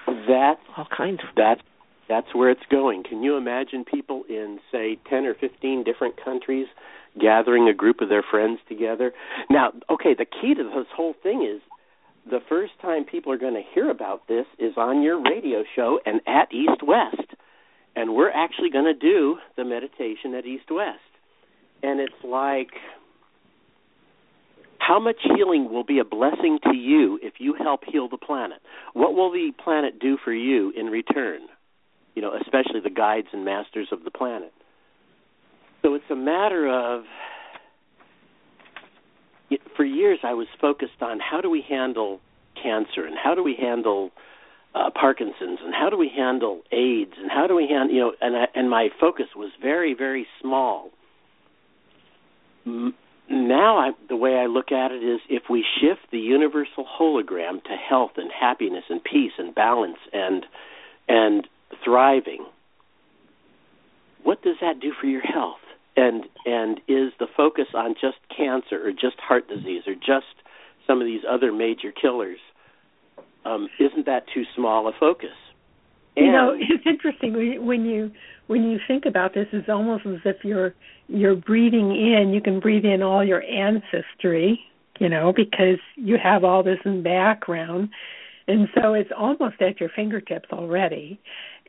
that 0.07 0.55
all 0.77 0.87
kinds 0.95 1.19
of 1.21 1.29
that's 1.35 1.61
that's 2.07 2.27
where 2.35 2.51
it's 2.51 2.61
going. 2.69 3.03
Can 3.03 3.23
you 3.23 3.35
imagine 3.35 3.83
people 3.83 4.23
in 4.29 4.59
say 4.71 4.99
10 5.09 5.25
or 5.25 5.33
15 5.33 5.83
different 5.83 6.23
countries 6.23 6.67
gathering 7.19 7.67
a 7.67 7.73
group 7.73 7.99
of 7.99 8.09
their 8.09 8.23
friends 8.29 8.59
together? 8.69 9.11
Now, 9.49 9.71
okay, 9.89 10.13
the 10.15 10.25
key 10.25 10.53
to 10.53 10.63
this 10.63 10.85
whole 10.95 11.15
thing 11.23 11.43
is 11.43 11.61
the 12.29 12.41
first 12.47 12.73
time 12.81 13.05
people 13.05 13.31
are 13.31 13.39
going 13.39 13.55
to 13.55 13.63
hear 13.73 13.89
about 13.89 14.27
this 14.27 14.45
is 14.59 14.73
on 14.77 15.01
your 15.01 15.21
radio 15.21 15.63
show 15.75 15.99
and 16.05 16.21
at 16.27 16.53
East 16.53 16.83
West. 16.85 17.33
And 17.95 18.13
we're 18.13 18.31
actually 18.31 18.69
going 18.69 18.85
to 18.85 18.93
do 18.93 19.37
the 19.57 19.63
meditation 19.63 20.35
at 20.37 20.45
East 20.45 20.69
West. 20.69 20.99
And 21.83 21.99
it's 21.99 22.13
like 22.23 22.71
how 24.79 24.99
much 24.99 25.17
healing 25.35 25.71
will 25.71 25.83
be 25.83 25.99
a 25.99 26.05
blessing 26.05 26.59
to 26.63 26.75
you 26.75 27.19
if 27.23 27.35
you 27.39 27.55
help 27.55 27.81
heal 27.85 28.07
the 28.07 28.17
planet? 28.17 28.59
What 28.93 29.15
will 29.15 29.31
the 29.31 29.51
planet 29.63 29.99
do 29.99 30.17
for 30.23 30.33
you 30.33 30.71
in 30.77 30.87
return? 30.87 31.41
You 32.13 32.21
know, 32.21 32.31
especially 32.39 32.81
the 32.83 32.91
guides 32.91 33.27
and 33.33 33.43
masters 33.43 33.87
of 33.91 34.03
the 34.03 34.11
planet. 34.11 34.53
So 35.81 35.95
it's 35.95 36.05
a 36.11 36.15
matter 36.15 36.67
of 36.67 37.03
for 39.75 39.85
years 39.85 40.19
I 40.23 40.33
was 40.33 40.47
focused 40.59 41.01
on 41.01 41.19
how 41.19 41.41
do 41.41 41.49
we 41.49 41.63
handle 41.67 42.19
cancer 42.61 43.05
and 43.05 43.15
how 43.21 43.35
do 43.35 43.43
we 43.43 43.55
handle 43.59 44.11
uh, 44.73 44.89
Parkinson's 44.89 45.59
and 45.63 45.73
how 45.73 45.89
do 45.89 45.97
we 45.97 46.11
handle 46.15 46.61
AIDS 46.71 47.13
and 47.19 47.29
how 47.29 47.47
do 47.47 47.55
we 47.55 47.67
handle 47.67 47.95
you 47.95 48.01
know 48.01 48.13
and 48.21 48.35
I, 48.35 48.45
and 48.55 48.69
my 48.69 48.89
focus 48.99 49.27
was 49.35 49.51
very 49.61 49.93
very 49.93 50.25
small 50.41 50.89
now 52.65 53.77
I, 53.77 53.91
the 54.07 54.15
way 54.15 54.35
I 54.35 54.45
look 54.45 54.71
at 54.71 54.91
it 54.91 55.03
is 55.03 55.19
if 55.29 55.43
we 55.49 55.65
shift 55.79 56.11
the 56.11 56.19
universal 56.19 56.85
hologram 56.85 57.63
to 57.63 57.75
health 57.89 58.11
and 58.17 58.31
happiness 58.31 58.83
and 58.89 59.03
peace 59.03 59.33
and 59.37 59.53
balance 59.53 59.97
and 60.13 60.45
and 61.07 61.47
thriving, 61.83 62.45
what 64.23 64.41
does 64.41 64.55
that 64.61 64.79
do 64.79 64.91
for 64.99 65.07
your 65.07 65.21
health? 65.21 65.59
And 65.95 66.25
and 66.45 66.79
is 66.87 67.13
the 67.19 67.27
focus 67.35 67.67
on 67.73 67.93
just 67.93 68.17
cancer 68.35 68.87
or 68.87 68.91
just 68.91 69.19
heart 69.19 69.47
disease 69.47 69.83
or 69.87 69.95
just 69.95 70.25
some 70.87 70.99
of 71.01 71.05
these 71.05 71.21
other 71.29 71.51
major 71.51 71.91
killers? 71.91 72.39
Um, 73.45 73.69
isn't 73.79 74.07
that 74.07 74.25
too 74.33 74.43
small 74.55 74.87
a 74.87 74.91
focus? 74.99 75.29
And, 76.15 76.25
you 76.25 76.31
know, 76.31 76.55
it's 76.57 76.85
interesting 76.85 77.65
when 77.65 77.85
you 77.85 78.11
when 78.47 78.63
you 78.69 78.79
think 78.87 79.05
about 79.05 79.33
this. 79.33 79.47
It's 79.51 79.69
almost 79.69 80.05
as 80.05 80.19
if 80.25 80.43
you're 80.43 80.73
you're 81.07 81.35
breathing 81.35 81.91
in. 81.91 82.31
You 82.33 82.41
can 82.41 82.59
breathe 82.59 82.85
in 82.85 83.01
all 83.01 83.23
your 83.23 83.43
ancestry, 83.43 84.59
you 84.99 85.09
know, 85.09 85.33
because 85.35 85.79
you 85.95 86.17
have 86.21 86.43
all 86.43 86.63
this 86.63 86.79
in 86.85 87.03
background, 87.03 87.89
and 88.47 88.67
so 88.75 88.93
it's 88.93 89.11
almost 89.15 89.61
at 89.61 89.79
your 89.79 89.89
fingertips 89.89 90.49
already. 90.51 91.19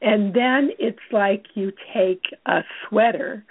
And 0.03 0.35
then 0.35 0.71
it's 0.79 0.99
like 1.11 1.47
you 1.55 1.73
take 1.95 2.23
a 2.45 2.63
sweater 2.89 3.45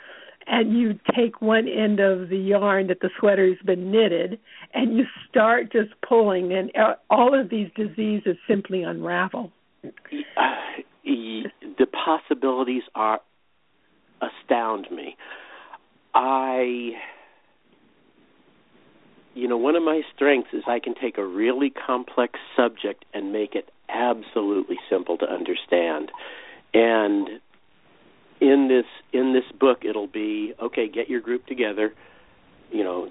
and 0.48 0.78
you 0.78 1.00
take 1.16 1.42
one 1.42 1.68
end 1.68 2.00
of 2.00 2.30
the 2.30 2.38
yarn 2.38 2.88
that 2.88 3.00
the 3.00 3.10
sweater's 3.20 3.58
been 3.66 3.92
knitted 3.92 4.40
and 4.74 4.96
you 4.96 5.06
start 5.28 5.72
just 5.72 5.90
pulling 6.08 6.54
and 6.54 6.72
uh, 6.76 6.94
all 7.10 7.40
of 7.40 7.50
these 7.50 7.70
diseases 7.76 8.38
simply 8.48 8.84
unravel 8.84 9.52
uh, 9.84 9.90
the 11.78 11.86
possibilities 11.86 12.84
are 12.94 13.22
astound 14.22 14.88
me. 14.92 15.16
I 16.14 16.92
you 19.34 19.50
know, 19.50 19.58
one 19.58 19.76
of 19.76 19.84
my 19.84 20.02
strengths 20.16 20.54
is 20.54 20.64
I 20.66 20.80
can 20.80 20.96
take 20.96 21.18
a 21.18 21.26
really 21.26 21.70
complex 21.70 22.40
subject 22.56 23.04
and 23.14 23.34
make 23.34 23.54
it 23.54 23.70
absolutely 23.90 24.78
simple 24.90 25.18
to 25.18 25.26
understand. 25.26 26.10
And 26.74 27.28
in 28.40 28.68
this 28.70 28.86
in 29.14 29.34
this 29.34 29.44
book 29.60 29.80
it'll 29.84 30.08
be 30.08 30.54
okay, 30.62 30.88
get 30.88 31.10
your 31.10 31.22
group 31.22 31.46
together. 31.48 31.94
You 32.72 32.84
know, 32.84 33.08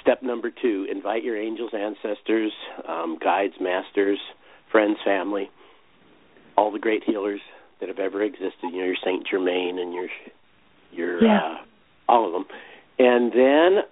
step 0.00 0.22
number 0.22 0.50
2, 0.50 0.86
invite 0.90 1.24
your 1.24 1.36
angels, 1.36 1.72
ancestors, 1.74 2.52
um, 2.88 3.18
guides, 3.20 3.54
masters, 3.60 4.18
friends, 4.70 4.98
family 5.04 5.50
all 6.56 6.70
the 6.70 6.78
great 6.78 7.02
healers 7.04 7.40
that 7.82 7.88
have 7.88 7.98
ever 7.98 8.22
existed. 8.22 8.54
You 8.62 8.78
know, 8.78 8.84
your 8.84 8.96
Saint 9.04 9.26
Germain 9.28 9.78
and 9.78 9.92
your 9.92 10.08
your 10.92 11.22
yeah. 11.22 11.38
uh, 11.38 11.56
all 12.08 12.26
of 12.26 12.32
them, 12.32 12.44
and 12.98 13.32
then 13.32 13.82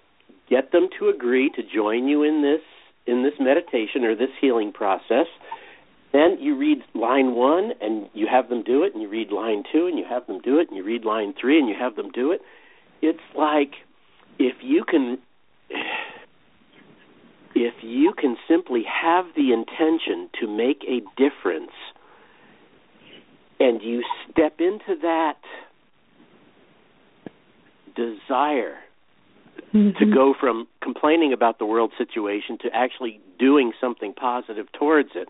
get 0.49 0.71
them 0.71 0.87
to 0.97 1.09
agree 1.09 1.51
to 1.55 1.61
join 1.61 2.07
you 2.07 2.23
in 2.23 2.41
this 2.41 2.61
in 3.05 3.23
this 3.23 3.33
meditation 3.39 4.05
or 4.05 4.15
this 4.15 4.29
healing 4.39 4.71
process. 4.71 5.27
Then 6.13 6.37
you 6.39 6.57
read 6.57 6.79
line 6.93 7.35
one 7.35 7.71
and 7.81 8.09
you 8.13 8.27
have 8.31 8.49
them 8.49 8.63
do 8.63 8.83
it, 8.83 8.93
and 8.93 9.01
you 9.01 9.09
read 9.09 9.31
line 9.31 9.63
two 9.71 9.87
and 9.87 9.99
you 9.99 10.05
have 10.09 10.25
them 10.25 10.39
do 10.39 10.59
it, 10.59 10.69
and 10.69 10.77
you 10.77 10.83
read 10.83 11.03
line 11.03 11.33
three 11.39 11.59
and 11.59 11.67
you 11.67 11.75
have 11.77 11.95
them 11.95 12.11
do 12.11 12.31
it. 12.31 12.41
It's 13.01 13.19
like 13.37 13.73
if 14.39 14.55
you 14.61 14.85
can 14.85 15.19
if 17.53 17.73
you 17.81 18.13
can 18.17 18.37
simply 18.47 18.83
have 18.83 19.25
the 19.35 19.51
intention 19.51 20.29
to 20.39 20.47
make 20.47 20.85
a 20.87 21.01
difference 21.17 21.71
and 23.61 23.81
you 23.83 24.03
step 24.31 24.59
into 24.59 24.99
that 25.01 25.37
desire 27.95 28.77
mm-hmm. 29.73 29.97
to 29.99 30.05
go 30.11 30.33
from 30.39 30.67
complaining 30.81 31.31
about 31.31 31.59
the 31.59 31.65
world 31.65 31.91
situation 31.97 32.57
to 32.61 32.69
actually 32.73 33.19
doing 33.37 33.71
something 33.79 34.13
positive 34.13 34.65
towards 34.71 35.09
it. 35.13 35.27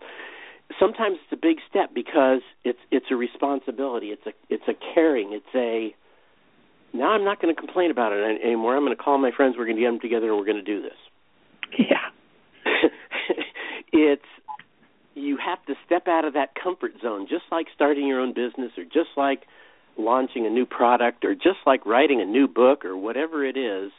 Sometimes 0.80 1.18
it's 1.22 1.32
a 1.32 1.36
big 1.36 1.58
step 1.68 1.90
because 1.94 2.40
it's 2.64 2.78
it's 2.90 3.06
a 3.10 3.16
responsibility. 3.16 4.06
It's 4.06 4.26
a 4.26 4.32
it's 4.48 4.66
a 4.66 4.94
caring. 4.94 5.34
It's 5.34 5.54
a 5.54 5.94
now 6.96 7.12
I'm 7.12 7.24
not 7.24 7.42
going 7.42 7.54
to 7.54 7.60
complain 7.60 7.90
about 7.90 8.12
it 8.12 8.40
anymore. 8.42 8.74
I'm 8.74 8.84
going 8.84 8.96
to 8.96 9.02
call 9.02 9.18
my 9.18 9.32
friends. 9.36 9.56
We're 9.58 9.66
going 9.66 9.76
to 9.76 9.82
get 9.82 9.90
them 9.90 10.00
together 10.00 10.28
and 10.28 10.38
we're 10.38 10.46
going 10.46 10.56
to 10.56 10.62
do 10.62 10.80
this. 10.80 10.96
Yeah. 11.78 12.08
It's 13.92 14.24
you 15.14 15.38
have 15.44 15.64
to 15.66 15.74
step 15.86 16.08
out 16.08 16.24
of 16.24 16.34
that 16.34 16.50
comfort 16.60 16.92
zone, 17.02 17.26
just 17.28 17.44
like 17.50 17.66
starting 17.74 18.06
your 18.06 18.20
own 18.20 18.32
business 18.32 18.72
or 18.78 18.84
just 18.84 19.10
like 19.16 19.42
launching 19.98 20.46
a 20.46 20.50
new 20.50 20.64
product 20.64 21.24
or 21.24 21.34
just 21.34 21.58
like 21.66 21.84
writing 21.84 22.20
a 22.20 22.24
new 22.24 22.48
book 22.48 22.84
or 22.84 22.96
whatever 22.96 23.44
it 23.44 23.56
is. 23.56 23.92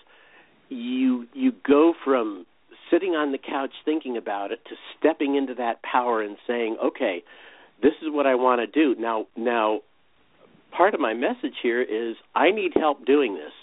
You 0.69 1.27
you 1.33 1.53
go 1.67 1.93
from 2.03 2.45
sitting 2.89 3.11
on 3.11 3.31
the 3.31 3.37
couch 3.37 3.71
thinking 3.85 4.17
about 4.17 4.51
it 4.51 4.63
to 4.65 4.75
stepping 4.97 5.35
into 5.35 5.53
that 5.55 5.83
power 5.83 6.21
and 6.21 6.37
saying, 6.47 6.77
"Okay, 6.83 7.23
this 7.81 7.93
is 8.01 8.09
what 8.09 8.25
I 8.25 8.35
want 8.35 8.61
to 8.61 8.67
do." 8.67 8.99
Now 8.99 9.27
now 9.35 9.81
part 10.71 10.95
of 10.95 10.99
my 10.99 11.13
message 11.13 11.55
here 11.61 11.81
is 11.81 12.15
I 12.33 12.49
need 12.49 12.73
help 12.75 13.05
doing 13.05 13.35
this. 13.35 13.53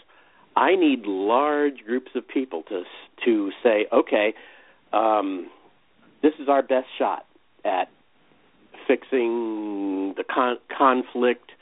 I 0.57 0.77
need 0.77 1.07
large 1.07 1.85
groups 1.85 2.13
of 2.15 2.29
people 2.29 2.63
to 2.65 2.85
to 3.25 3.51
say, 3.63 3.87
"Okay, 3.93 4.35
um 4.93 5.51
this 6.23 6.35
is 6.39 6.49
our 6.49 6.63
best 6.63 6.87
shot 6.97 7.25
at 7.65 7.89
fixing 8.87 10.15
the 10.17 10.25
con- 10.25 10.59
conflict, 10.77 11.53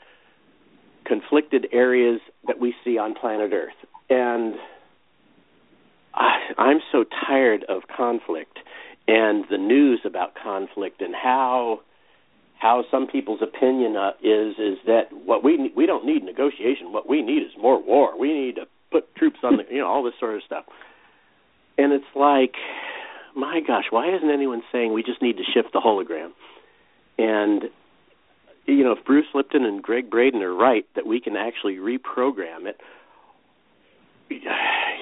conflicted 1.05 1.67
areas 1.71 2.21
that 2.47 2.59
we 2.59 2.73
see 2.83 2.97
on 2.97 3.13
planet 3.13 3.51
Earth. 3.53 3.73
And 4.09 4.55
I, 6.13 6.37
I'm 6.57 6.79
so 6.91 7.05
tired 7.27 7.63
of 7.69 7.83
conflict 7.95 8.59
and 9.07 9.45
the 9.49 9.57
news 9.57 10.01
about 10.05 10.33
conflict 10.35 11.01
and 11.01 11.15
how 11.15 11.81
how 12.59 12.83
some 12.91 13.07
people's 13.07 13.41
opinion 13.41 13.95
uh, 13.95 14.11
is 14.21 14.55
is 14.59 14.77
that 14.85 15.05
what 15.11 15.43
we 15.43 15.57
ne- 15.57 15.73
we 15.75 15.85
don't 15.85 16.05
need 16.05 16.23
negotiation. 16.23 16.91
What 16.91 17.09
we 17.09 17.21
need 17.21 17.41
is 17.41 17.51
more 17.59 17.81
war. 17.81 18.19
We 18.19 18.33
need 18.33 18.55
to 18.55 18.67
put 18.91 19.15
troops 19.15 19.39
on 19.43 19.57
the 19.57 19.63
you 19.71 19.79
know 19.79 19.87
all 19.87 20.03
this 20.03 20.13
sort 20.19 20.35
of 20.35 20.41
stuff. 20.45 20.65
And 21.77 21.93
it's 21.93 22.11
like 22.15 22.55
my 23.35 23.61
gosh, 23.65 23.85
why 23.89 24.13
isn't 24.15 24.29
anyone 24.29 24.61
saying 24.71 24.93
we 24.93 25.03
just 25.03 25.21
need 25.21 25.37
to 25.37 25.43
shift 25.53 25.73
the 25.73 25.79
hologram? 25.79 26.31
And 27.17 27.63
you 28.65 28.83
know, 28.83 28.91
if 28.91 29.03
Bruce 29.03 29.25
Lipton 29.33 29.65
and 29.65 29.81
Gregg 29.81 30.09
Braden 30.09 30.41
are 30.43 30.53
right 30.53 30.85
that 30.95 31.05
we 31.05 31.19
can 31.19 31.35
actually 31.35 31.77
reprogram 31.77 32.65
it, 32.65 32.79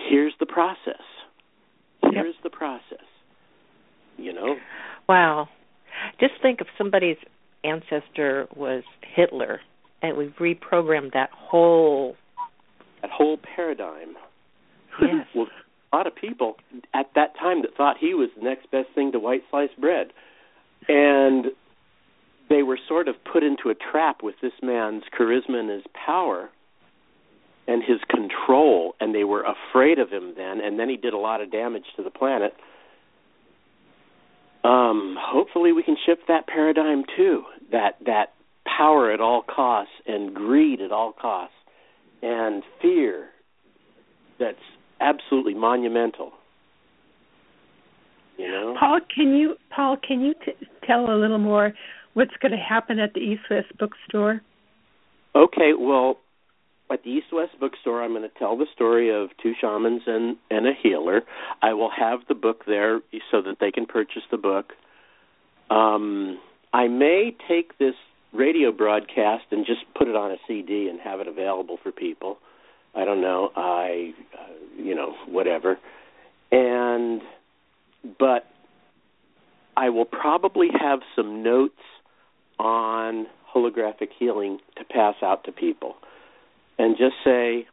here's 0.09 0.33
the 0.39 0.45
process. 0.45 1.01
Here's 2.01 2.35
the 2.43 2.49
process. 2.49 3.05
You 4.17 4.33
know? 4.33 4.55
Wow. 5.09 5.49
Just 6.19 6.33
think 6.41 6.61
if 6.61 6.67
somebody's 6.77 7.17
ancestor 7.63 8.47
was 8.55 8.83
Hitler 9.15 9.59
and 10.01 10.17
we've 10.17 10.33
reprogrammed 10.39 11.13
that 11.13 11.29
whole 11.31 12.15
that 13.01 13.11
whole 13.11 13.37
paradigm 13.37 14.15
Yes. 15.01 15.27
well, 15.35 15.47
a 15.91 15.95
lot 15.95 16.07
of 16.07 16.15
people 16.15 16.57
at 16.93 17.07
that 17.15 17.37
time 17.39 17.61
that 17.61 17.75
thought 17.75 17.97
he 17.99 18.13
was 18.13 18.29
the 18.37 18.43
next 18.43 18.69
best 18.71 18.89
thing 18.93 19.11
to 19.13 19.19
white 19.19 19.43
sliced 19.49 19.79
bread, 19.79 20.07
and 20.87 21.47
they 22.49 22.63
were 22.63 22.79
sort 22.87 23.07
of 23.07 23.15
put 23.31 23.43
into 23.43 23.69
a 23.69 23.75
trap 23.75 24.23
with 24.23 24.35
this 24.41 24.53
man's 24.61 25.03
charisma 25.17 25.59
and 25.59 25.69
his 25.69 25.83
power 25.93 26.49
and 27.67 27.83
his 27.83 27.99
control 28.09 28.95
and 28.99 29.13
they 29.13 29.25
were 29.25 29.43
afraid 29.43 29.99
of 29.99 30.09
him 30.09 30.33
then 30.37 30.61
and 30.61 30.79
then 30.79 30.89
he 30.89 30.97
did 30.97 31.13
a 31.13 31.17
lot 31.17 31.41
of 31.41 31.51
damage 31.51 31.83
to 31.95 32.03
the 32.03 32.09
planet. 32.09 32.53
Um 34.63 35.17
hopefully 35.19 35.73
we 35.73 35.83
can 35.83 35.97
shift 36.05 36.21
that 36.29 36.47
paradigm 36.47 37.03
too 37.15 37.43
that 37.71 37.97
that 38.05 38.33
power 38.65 39.11
at 39.11 39.19
all 39.19 39.41
costs 39.43 39.93
and 40.05 40.33
greed 40.33 40.81
at 40.81 40.91
all 40.91 41.11
costs 41.11 41.55
and 42.21 42.63
fear 42.81 43.27
that's 44.39 44.57
absolutely 44.99 45.53
monumental 45.53 46.31
you 48.37 48.47
know 48.47 48.75
paul 48.79 48.99
can 49.13 49.35
you 49.35 49.55
paul 49.75 49.97
can 49.97 50.21
you 50.21 50.33
t- 50.45 50.67
tell 50.85 51.11
a 51.11 51.17
little 51.17 51.37
more 51.37 51.73
what's 52.13 52.35
going 52.41 52.51
to 52.51 52.57
happen 52.57 52.99
at 52.99 53.13
the 53.13 53.19
east 53.19 53.41
west 53.49 53.67
bookstore 53.77 54.41
okay 55.35 55.73
well 55.77 56.17
at 56.89 57.03
the 57.03 57.09
East 57.09 57.27
West 57.33 57.51
Bookstore, 57.59 58.01
I'm 58.01 58.11
going 58.11 58.21
to 58.21 58.39
tell 58.39 58.57
the 58.57 58.65
story 58.73 59.09
of 59.13 59.29
two 59.41 59.53
shamans 59.59 60.03
and 60.07 60.37
and 60.49 60.65
a 60.65 60.71
healer. 60.81 61.21
I 61.61 61.73
will 61.73 61.91
have 61.91 62.19
the 62.27 62.35
book 62.35 62.63
there 62.65 63.01
so 63.31 63.41
that 63.41 63.57
they 63.59 63.71
can 63.71 63.85
purchase 63.85 64.23
the 64.31 64.37
book. 64.37 64.73
Um, 65.69 66.39
I 66.73 66.87
may 66.87 67.35
take 67.47 67.77
this 67.77 67.95
radio 68.33 68.71
broadcast 68.71 69.45
and 69.51 69.65
just 69.65 69.81
put 69.97 70.07
it 70.07 70.15
on 70.15 70.31
a 70.31 70.37
CD 70.47 70.87
and 70.89 70.99
have 71.01 71.19
it 71.19 71.27
available 71.27 71.77
for 71.81 71.91
people. 71.91 72.37
I 72.97 73.05
don't 73.05 73.21
know. 73.21 73.51
I, 73.55 74.13
uh, 74.33 74.81
you 74.81 74.95
know, 74.95 75.13
whatever. 75.27 75.77
And, 76.51 77.21
but 78.19 78.45
I 79.75 79.89
will 79.89 80.05
probably 80.05 80.69
have 80.79 80.99
some 81.15 81.43
notes 81.43 81.75
on 82.59 83.27
holographic 83.53 84.09
healing 84.17 84.59
to 84.77 84.83
pass 84.83 85.15
out 85.21 85.43
to 85.45 85.51
people 85.51 85.95
and 86.77 86.97
just 86.97 87.15
say 87.23 87.67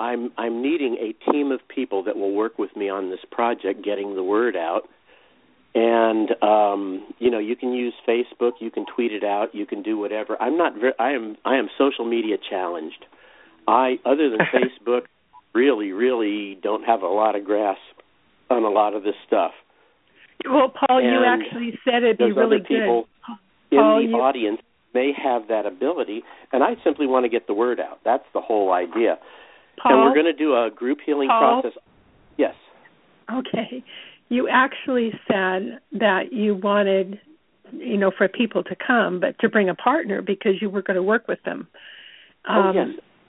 I'm 0.00 0.32
I'm 0.36 0.62
needing 0.62 0.96
a 0.96 1.30
team 1.30 1.52
of 1.52 1.60
people 1.68 2.04
that 2.04 2.16
will 2.16 2.32
work 2.32 2.58
with 2.58 2.74
me 2.76 2.88
on 2.88 3.10
this 3.10 3.20
project, 3.30 3.84
getting 3.84 4.14
the 4.14 4.22
word 4.22 4.56
out. 4.56 4.82
And 5.74 6.30
um, 6.42 7.06
you 7.18 7.30
know, 7.30 7.38
you 7.38 7.56
can 7.56 7.72
use 7.72 7.94
Facebook, 8.08 8.52
you 8.60 8.70
can 8.70 8.86
tweet 8.94 9.12
it 9.12 9.24
out, 9.24 9.54
you 9.54 9.66
can 9.66 9.82
do 9.82 9.98
whatever. 9.98 10.40
I'm 10.40 10.56
not 10.56 10.74
very, 10.74 10.92
I 10.98 11.12
am 11.12 11.36
I 11.44 11.56
am 11.56 11.68
social 11.78 12.04
media 12.04 12.36
challenged. 12.50 13.04
I 13.66 13.98
other 14.04 14.30
than 14.30 14.40
Facebook, 14.54 15.02
really 15.54 15.92
really 15.92 16.58
don't 16.62 16.84
have 16.84 17.02
a 17.02 17.08
lot 17.08 17.36
of 17.36 17.44
grasp 17.44 17.80
on 18.50 18.64
a 18.64 18.70
lot 18.70 18.94
of 18.94 19.02
this 19.02 19.14
stuff. 19.26 19.52
Well, 20.44 20.68
Paul, 20.68 20.98
and 20.98 21.06
you 21.06 21.24
actually 21.24 21.78
said 21.84 22.02
it'd 22.02 22.18
be 22.18 22.32
really 22.32 22.56
other 22.56 22.58
people 22.60 23.06
good. 23.70 23.76
in 23.76 23.82
Paul, 23.82 24.00
the 24.00 24.08
you, 24.08 24.16
audience 24.16 24.60
may 24.92 25.12
have 25.16 25.48
that 25.48 25.66
ability, 25.66 26.22
and 26.52 26.62
I 26.62 26.74
simply 26.84 27.06
want 27.06 27.24
to 27.24 27.28
get 27.28 27.46
the 27.46 27.54
word 27.54 27.80
out. 27.80 28.00
That's 28.04 28.24
the 28.34 28.40
whole 28.40 28.72
idea. 28.72 29.18
Paul, 29.82 29.92
and 29.92 30.02
we're 30.02 30.14
going 30.14 30.26
to 30.26 30.38
do 30.38 30.54
a 30.54 30.70
group 30.74 30.98
healing 31.04 31.28
Paul? 31.28 31.62
process. 31.62 31.78
Yes. 32.36 32.54
Okay. 33.32 33.82
You 34.28 34.48
actually 34.48 35.12
said 35.28 35.80
that 35.92 36.32
you 36.32 36.54
wanted, 36.54 37.20
you 37.72 37.96
know, 37.96 38.10
for 38.16 38.28
people 38.28 38.62
to 38.64 38.76
come, 38.76 39.20
but 39.20 39.38
to 39.40 39.48
bring 39.48 39.68
a 39.68 39.74
partner 39.74 40.22
because 40.22 40.54
you 40.60 40.70
were 40.70 40.82
going 40.82 40.96
to 40.96 41.02
work 41.02 41.28
with 41.28 41.42
them. 41.44 41.68
Um, 42.48 42.56
oh 42.56 42.72
yes. 42.74 42.88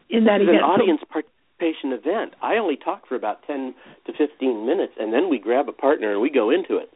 In 0.10 0.26
that 0.26 0.42
event. 0.42 0.58
an 0.58 0.64
audience 0.64 1.02
participation 1.10 1.92
event. 1.94 2.36
I 2.42 2.58
only 2.58 2.78
talk 2.78 3.08
for 3.08 3.16
about 3.16 3.40
ten 3.48 3.74
to 4.06 4.14
fifteen 4.14 4.66
minutes, 4.66 4.94
and 5.00 5.14
then 5.14 5.30
we 5.30 5.40
grab 5.40 5.68
a 5.68 5.72
partner 5.72 6.12
and 6.12 6.22
we 6.22 6.30
go 6.30 6.50
into 6.50 6.78
it. 6.78 6.90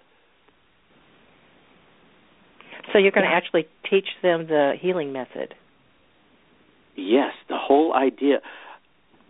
So 2.92 2.98
you're 2.98 3.12
going 3.12 3.26
to 3.26 3.34
actually 3.34 3.68
teach 3.90 4.08
them 4.22 4.48
the 4.48 4.74
healing 4.80 5.14
method. 5.14 5.54
Yes, 6.96 7.34
the 7.48 7.58
whole 7.58 7.94
idea. 7.94 8.40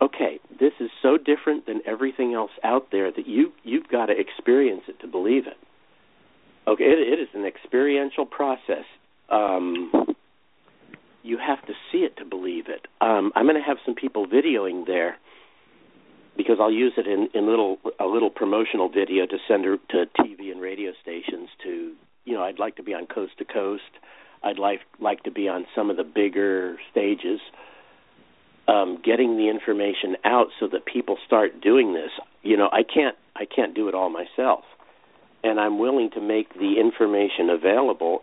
Okay, 0.02 0.40
this 0.58 0.72
is 0.80 0.90
so 1.02 1.18
different 1.18 1.66
than 1.66 1.80
everything 1.86 2.32
else 2.32 2.50
out 2.64 2.86
there 2.90 3.12
that 3.12 3.26
you 3.26 3.52
you've 3.62 3.88
got 3.88 4.06
to 4.06 4.14
experience 4.18 4.82
it 4.88 4.98
to 5.00 5.06
believe 5.06 5.46
it. 5.46 5.58
Okay, 6.66 6.84
it, 6.84 6.98
it 6.98 7.20
is 7.20 7.28
an 7.34 7.44
experiential 7.44 8.24
process. 8.24 8.84
Um, 9.30 9.92
you 11.22 11.38
have 11.38 11.64
to 11.66 11.72
see 11.90 11.98
it 11.98 12.16
to 12.16 12.24
believe 12.24 12.68
it. 12.68 12.86
Um, 13.00 13.32
I'm 13.34 13.44
going 13.44 13.56
to 13.56 13.66
have 13.66 13.78
some 13.84 13.94
people 13.94 14.26
videoing 14.26 14.86
there 14.86 15.16
because 16.36 16.56
I'll 16.60 16.72
use 16.72 16.94
it 16.96 17.06
in 17.06 17.28
in 17.34 17.48
little 17.48 17.78
a 17.98 18.06
little 18.06 18.30
promotional 18.30 18.88
video 18.88 19.26
to 19.26 19.36
send 19.46 19.64
her 19.64 19.76
to 19.90 20.06
TV 20.18 20.50
and 20.50 20.60
radio 20.60 20.92
stations 21.02 21.48
to 21.64 21.92
you 22.24 22.34
know 22.34 22.42
I'd 22.42 22.58
like 22.58 22.76
to 22.76 22.82
be 22.82 22.94
on 22.94 23.06
coast 23.06 23.32
to 23.38 23.44
coast. 23.44 23.82
I'd 24.42 24.58
like 24.58 24.80
like 25.00 25.22
to 25.24 25.30
be 25.30 25.48
on 25.48 25.66
some 25.74 25.90
of 25.90 25.96
the 25.96 26.04
bigger 26.04 26.76
stages. 26.90 27.40
Um, 28.68 28.98
getting 29.04 29.36
the 29.36 29.48
information 29.48 30.16
out 30.24 30.48
so 30.60 30.68
that 30.68 30.86
people 30.86 31.18
start 31.26 31.60
doing 31.60 31.92
this. 31.92 32.10
You 32.42 32.56
know, 32.56 32.68
I 32.72 32.82
can't 32.82 33.16
I 33.34 33.44
can't 33.44 33.74
do 33.74 33.88
it 33.88 33.94
all 33.94 34.10
myself, 34.10 34.64
and 35.42 35.58
I'm 35.58 35.78
willing 35.78 36.10
to 36.14 36.20
make 36.20 36.54
the 36.54 36.74
information 36.78 37.50
available 37.50 38.22